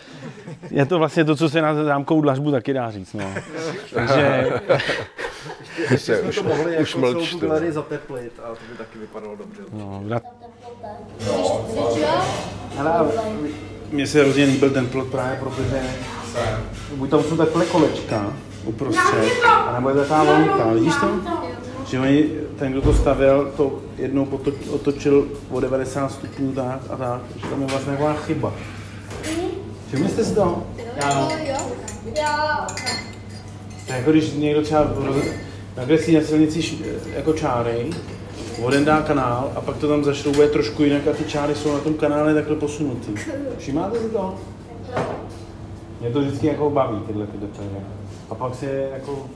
Je 0.70 0.87
to 0.87 0.99
vlastně 0.99 1.25
to, 1.25 1.37
co 1.37 1.49
se 1.49 1.62
na 1.62 1.85
zámkovou 1.85 2.20
dlažbu 2.20 2.51
taky 2.51 2.73
dá 2.73 2.90
říct. 2.90 3.12
No. 3.12 3.35
Takže... 3.94 4.51
Ještě 5.90 6.16
jsme 6.16 6.33
to 6.33 6.42
mohli 6.42 6.75
jako 6.75 6.87
celou 6.87 7.27
tu 7.27 7.38
galerii 7.38 7.73
zateplit 7.73 8.33
a 8.44 8.49
to 8.49 8.61
by 8.70 8.79
taky 8.79 8.99
vypadalo 8.99 9.37
dobře. 9.37 9.62
No, 9.73 10.03
na... 10.07 10.20
Hele, 12.77 13.12
mně 13.90 14.07
se 14.07 14.23
hrozně 14.23 14.44
líbil 14.44 14.70
ten 14.70 14.87
plot 14.87 15.09
právě, 15.09 15.38
protože 15.40 15.83
buď 16.97 17.11
tam 17.11 17.23
jsou 17.23 17.37
takhle 17.37 17.66
kolečka 17.66 18.33
uprostřed, 18.64 19.44
a 19.47 19.73
nebo 19.75 19.88
je 19.88 19.94
taková 19.94 20.23
lonka, 20.23 20.73
vidíš 20.73 20.94
to? 21.01 21.20
Že 21.87 22.01
oni, 22.01 22.25
ten, 22.59 22.73
kdo 22.73 22.83
to 22.83 22.94
stavěl, 22.94 23.53
to 23.57 23.79
jednou 23.99 24.29
otočil 24.70 25.29
o 25.51 25.61
90 25.61 26.12
stupňů 26.12 26.53
tak 26.53 26.81
a 26.90 26.97
tak, 26.97 27.20
že 27.37 27.47
tam 27.49 27.61
je 27.61 27.66
vlastně 27.66 27.92
taková 27.92 28.14
chyba. 28.14 28.53
Všimli 29.87 30.09
jste 30.09 30.25
si 30.25 30.35
to? 30.35 30.62
Jo, 30.79 31.29
jo. 31.47 31.57
Jo. 32.05 32.66
To 33.87 33.92
je 33.92 33.99
jako 33.99 34.11
když 34.11 34.33
někdo 34.33 34.62
třeba 34.62 34.94
nagresí 35.77 36.14
na 36.14 36.20
silnici 36.20 36.79
jako 37.14 37.33
čáry, 37.33 37.90
voden 38.61 38.85
dá 38.85 39.03
kanál 39.03 39.53
a 39.57 39.61
pak 39.61 39.77
to 39.77 39.88
tam 39.88 40.05
zašroubuje 40.05 40.49
trošku 40.49 40.83
jinak 40.83 41.07
a 41.07 41.12
ty 41.12 41.25
čáry 41.25 41.55
jsou 41.55 41.73
na 41.73 41.79
tom 41.79 41.94
kanále 41.94 42.35
takhle 42.35 42.57
posunutý. 42.57 43.12
Všimáte 43.59 43.99
si 43.99 44.09
to? 44.09 44.35
Mě 46.01 46.11
to 46.11 46.20
vždycky 46.20 46.47
jako 46.47 46.70
baví, 46.70 46.99
tyhle 47.07 47.27
ty 47.27 47.38
detaily. 47.38 47.70
A 48.31 48.35
pak 48.35 48.55
se 48.55 48.88
jako 48.92 49.27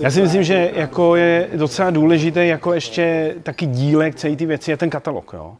já 0.00 0.10
si 0.10 0.22
myslím, 0.22 0.42
že 0.42 0.70
jako 0.74 1.16
je 1.16 1.48
docela 1.56 1.90
důležité 1.90 2.46
jako 2.46 2.74
ještě 2.74 3.34
taky 3.42 3.66
dílek 3.66 4.14
celé 4.14 4.36
ty 4.36 4.46
věci 4.46 4.70
je 4.70 4.76
ten 4.76 4.90
katalog. 4.90 5.30
Jo. 5.34 5.56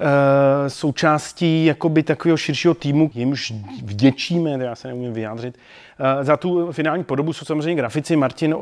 E, 0.00 0.70
součástí 0.70 1.64
jakoby 1.64 2.02
takového 2.02 2.36
širšího 2.36 2.74
týmu, 2.74 3.10
jimž 3.14 3.52
vděčíme, 3.84 4.50
já 4.64 4.74
se 4.74 4.88
neumím 4.88 5.12
vyjádřit, 5.12 5.58
e, 6.20 6.24
za 6.24 6.36
tu 6.36 6.72
finální 6.72 7.04
podobu 7.04 7.32
jsou 7.32 7.44
samozřejmě 7.44 7.74
grafici. 7.74 8.16
Martin 8.16 8.56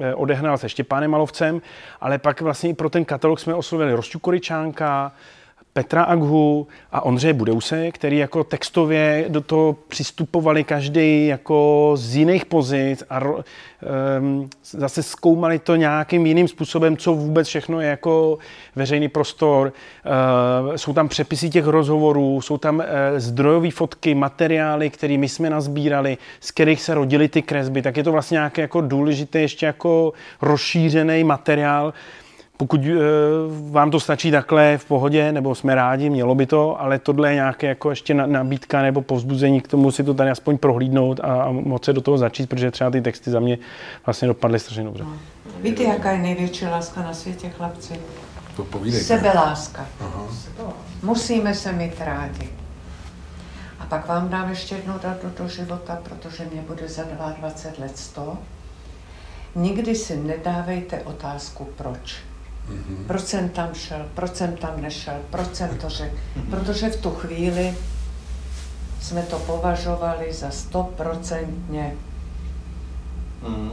e, 0.00 0.14
odehnal 0.14 0.58
se 0.58 0.68
Štěpánem 0.68 1.10
Malovcem, 1.10 1.62
ale 2.00 2.18
pak 2.18 2.40
vlastně 2.40 2.70
i 2.70 2.74
pro 2.74 2.90
ten 2.90 3.04
katalog 3.04 3.40
jsme 3.40 3.54
oslovili 3.54 3.94
Rosťu 3.94 4.18
Koričánka, 4.18 5.12
Petra 5.74 6.02
Aghu 6.02 6.66
a 6.92 7.04
Ondřeje 7.04 7.32
Budeuse, 7.32 7.90
který 7.90 8.18
jako 8.18 8.44
textově 8.44 9.24
do 9.28 9.40
toho 9.40 9.76
přistupovali 9.88 10.64
každý 10.64 11.26
jako 11.26 11.92
z 11.94 12.16
jiných 12.16 12.44
pozic 12.44 13.04
a 13.10 13.20
um, 13.20 14.50
zase 14.62 15.02
zkoumali 15.02 15.58
to 15.58 15.76
nějakým 15.76 16.26
jiným 16.26 16.48
způsobem, 16.48 16.96
co 16.96 17.14
vůbec 17.14 17.48
všechno 17.48 17.80
je 17.80 17.88
jako 17.88 18.38
veřejný 18.76 19.08
prostor. 19.08 19.72
Uh, 20.66 20.76
jsou 20.76 20.92
tam 20.92 21.08
přepisy 21.08 21.50
těch 21.50 21.66
rozhovorů, 21.66 22.40
jsou 22.40 22.58
tam 22.58 22.76
uh, 22.76 22.84
zdrojové 23.16 23.70
fotky, 23.70 24.14
materiály, 24.14 24.90
které 24.90 25.18
my 25.18 25.28
jsme 25.28 25.50
nazbírali, 25.50 26.18
z 26.40 26.50
kterých 26.50 26.82
se 26.82 26.94
rodily 26.94 27.28
ty 27.28 27.42
kresby, 27.42 27.82
tak 27.82 27.96
je 27.96 28.04
to 28.04 28.12
vlastně 28.12 28.34
nějaký 28.34 28.60
jako 28.60 28.80
důležitý 28.80 29.38
ještě 29.38 29.66
jako 29.66 30.12
rozšířený 30.42 31.24
materiál, 31.24 31.92
pokud 32.56 32.80
uh, 32.80 32.96
vám 33.70 33.90
to 33.90 34.00
stačí 34.00 34.30
takhle 34.30 34.78
v 34.78 34.84
pohodě, 34.84 35.32
nebo 35.32 35.54
jsme 35.54 35.74
rádi, 35.74 36.10
mělo 36.10 36.34
by 36.34 36.46
to, 36.46 36.80
ale 36.80 36.98
tohle 36.98 37.30
je 37.30 37.34
nějaké 37.34 37.66
jako 37.66 37.90
ještě 37.90 38.14
nabídka 38.14 38.82
nebo 38.82 39.02
povzbuzení 39.02 39.60
k 39.60 39.68
tomu 39.68 39.90
si 39.90 40.04
to 40.04 40.14
tady 40.14 40.30
aspoň 40.30 40.58
prohlídnout 40.58 41.20
a, 41.20 41.42
a 41.42 41.50
moc 41.50 41.84
se 41.84 41.92
do 41.92 42.00
toho 42.00 42.18
začít, 42.18 42.48
protože 42.48 42.70
třeba 42.70 42.90
ty 42.90 43.00
texty 43.00 43.30
za 43.30 43.40
mě 43.40 43.58
vlastně 44.06 44.28
dopadly 44.28 44.58
strašně 44.58 44.84
dobře. 44.84 45.04
No. 45.04 45.12
Víte, 45.62 45.82
jaká 45.82 46.10
je 46.10 46.18
největší 46.18 46.66
láska 46.66 47.02
na 47.02 47.14
světě, 47.14 47.48
chlapci? 47.48 47.94
To 48.56 48.64
povídejte. 48.64 49.06
Sebeláska. 49.06 49.86
Aha. 50.00 50.26
Musíme 51.02 51.54
se 51.54 51.72
mít 51.72 52.00
rádi. 52.00 52.48
A 53.80 53.86
pak 53.86 54.08
vám 54.08 54.28
dám 54.28 54.50
ještě 54.50 54.74
jednou 54.74 54.94
datu 55.02 55.26
do 55.38 55.48
života, 55.48 55.98
protože 56.02 56.44
mě 56.52 56.62
bude 56.62 56.88
za 56.88 57.02
22 57.02 57.84
let 57.84 57.98
100. 57.98 58.38
Nikdy 59.54 59.94
si 59.94 60.16
nedávejte 60.16 61.00
otázku 61.00 61.68
proč. 61.76 62.16
Mm-hmm. 62.68 63.06
Proč 63.06 63.22
jsem 63.22 63.48
tam 63.48 63.74
šel, 63.74 64.06
proč 64.14 64.34
jsem 64.34 64.56
tam 64.56 64.80
nešel, 64.80 65.14
proč 65.30 65.54
jsem 65.54 65.68
to 65.68 65.88
řekl. 65.88 66.14
Mm-hmm. 66.14 66.50
Protože 66.50 66.88
v 66.88 67.02
tu 67.02 67.10
chvíli 67.10 67.74
jsme 69.00 69.22
to 69.22 69.38
považovali 69.38 70.32
za 70.32 70.50
stoprocentně 70.50 71.94
mm-hmm. 73.42 73.70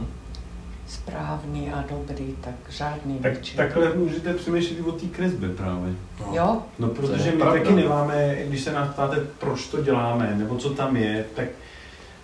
správný 0.86 1.72
a 1.72 1.84
dobrý, 1.90 2.34
tak 2.40 2.54
žádný 2.68 3.18
tak, 3.18 3.32
větší. 3.32 3.56
Takhle 3.56 3.94
můžete 3.94 4.34
přemýšlet 4.34 4.80
o 4.80 4.92
té 4.92 5.06
kresbě 5.06 5.48
právě. 5.48 5.92
No. 6.20 6.32
Jo? 6.32 6.62
No 6.78 6.88
protože 6.88 7.30
my 7.30 7.38
pravda. 7.38 7.60
taky 7.60 7.74
nemáme, 7.74 8.36
když 8.48 8.60
se 8.60 8.72
nás 8.72 8.88
ptáte, 8.94 9.16
proč 9.38 9.66
to 9.66 9.82
děláme, 9.82 10.34
nebo 10.36 10.56
co 10.56 10.70
tam 10.70 10.96
je, 10.96 11.24
tak 11.34 11.46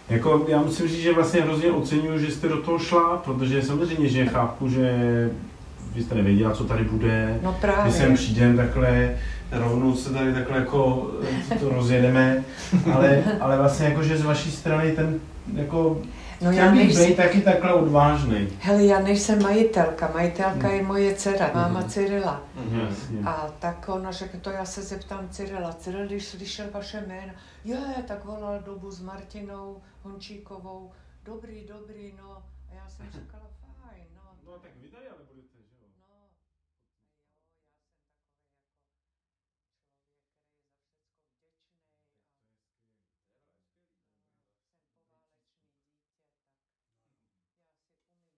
jako 0.08 0.46
já 0.48 0.62
musím 0.62 0.88
říct, 0.88 1.02
že 1.02 1.14
vlastně 1.14 1.42
hrozně 1.42 1.72
oceňuju, 1.72 2.18
že 2.18 2.32
jste 2.32 2.48
do 2.48 2.62
toho 2.62 2.78
šla, 2.78 3.16
protože 3.16 3.62
samozřejmě, 3.62 4.08
že 4.08 4.26
chápu, 4.26 4.68
že 4.68 5.30
vy 5.96 6.02
jste 6.02 6.14
nevěděla, 6.14 6.54
co 6.54 6.64
tady 6.64 6.84
bude. 6.84 7.38
No 7.42 7.56
právě. 7.60 7.84
My 7.84 7.92
sem 7.92 8.14
přijdeme 8.14 8.56
takhle, 8.56 9.16
rovnou 9.52 9.94
se 9.94 10.12
tady 10.12 10.34
takhle 10.34 10.58
jako 10.58 11.10
to 11.60 11.68
rozjedeme, 11.68 12.44
ale, 12.94 13.22
ale 13.40 13.56
vlastně 13.56 13.86
jako, 13.86 14.02
že 14.02 14.18
z 14.18 14.22
vaší 14.22 14.50
strany 14.50 14.92
ten 14.92 15.20
jako 15.54 16.02
No 16.40 16.52
já 16.52 16.70
nejsem... 16.70 17.14
taky 17.14 17.40
takhle 17.40 17.72
odvážný. 17.72 18.48
Hele, 18.60 18.84
já 18.84 19.00
nejsem 19.00 19.42
majitelka. 19.42 20.10
Majitelka 20.14 20.68
je 20.68 20.82
moje 20.82 21.14
dcera, 21.14 21.50
máma 21.54 21.80
mm. 21.80 21.88
Cyrila. 21.88 22.42
Mm. 22.70 23.28
A 23.28 23.54
tak 23.58 23.88
ona 23.88 24.12
řekla, 24.12 24.40
to 24.40 24.50
já 24.50 24.64
se 24.64 24.82
zeptám 24.82 25.28
Cyrila. 25.30 25.72
Cyril, 25.72 26.06
když 26.06 26.24
slyšel 26.24 26.66
vaše 26.72 27.04
jméno, 27.06 27.32
je, 27.64 27.78
tak 28.06 28.24
volal 28.24 28.60
dobu 28.66 28.90
s 28.90 29.02
Martinou 29.02 29.76
Hončíkovou. 30.02 30.90
Dobrý, 31.24 31.64
dobrý, 31.68 32.12
no. 32.22 32.32
A 32.70 32.74
já 32.74 32.88
jsem 32.88 33.06
říkala, 33.20 33.42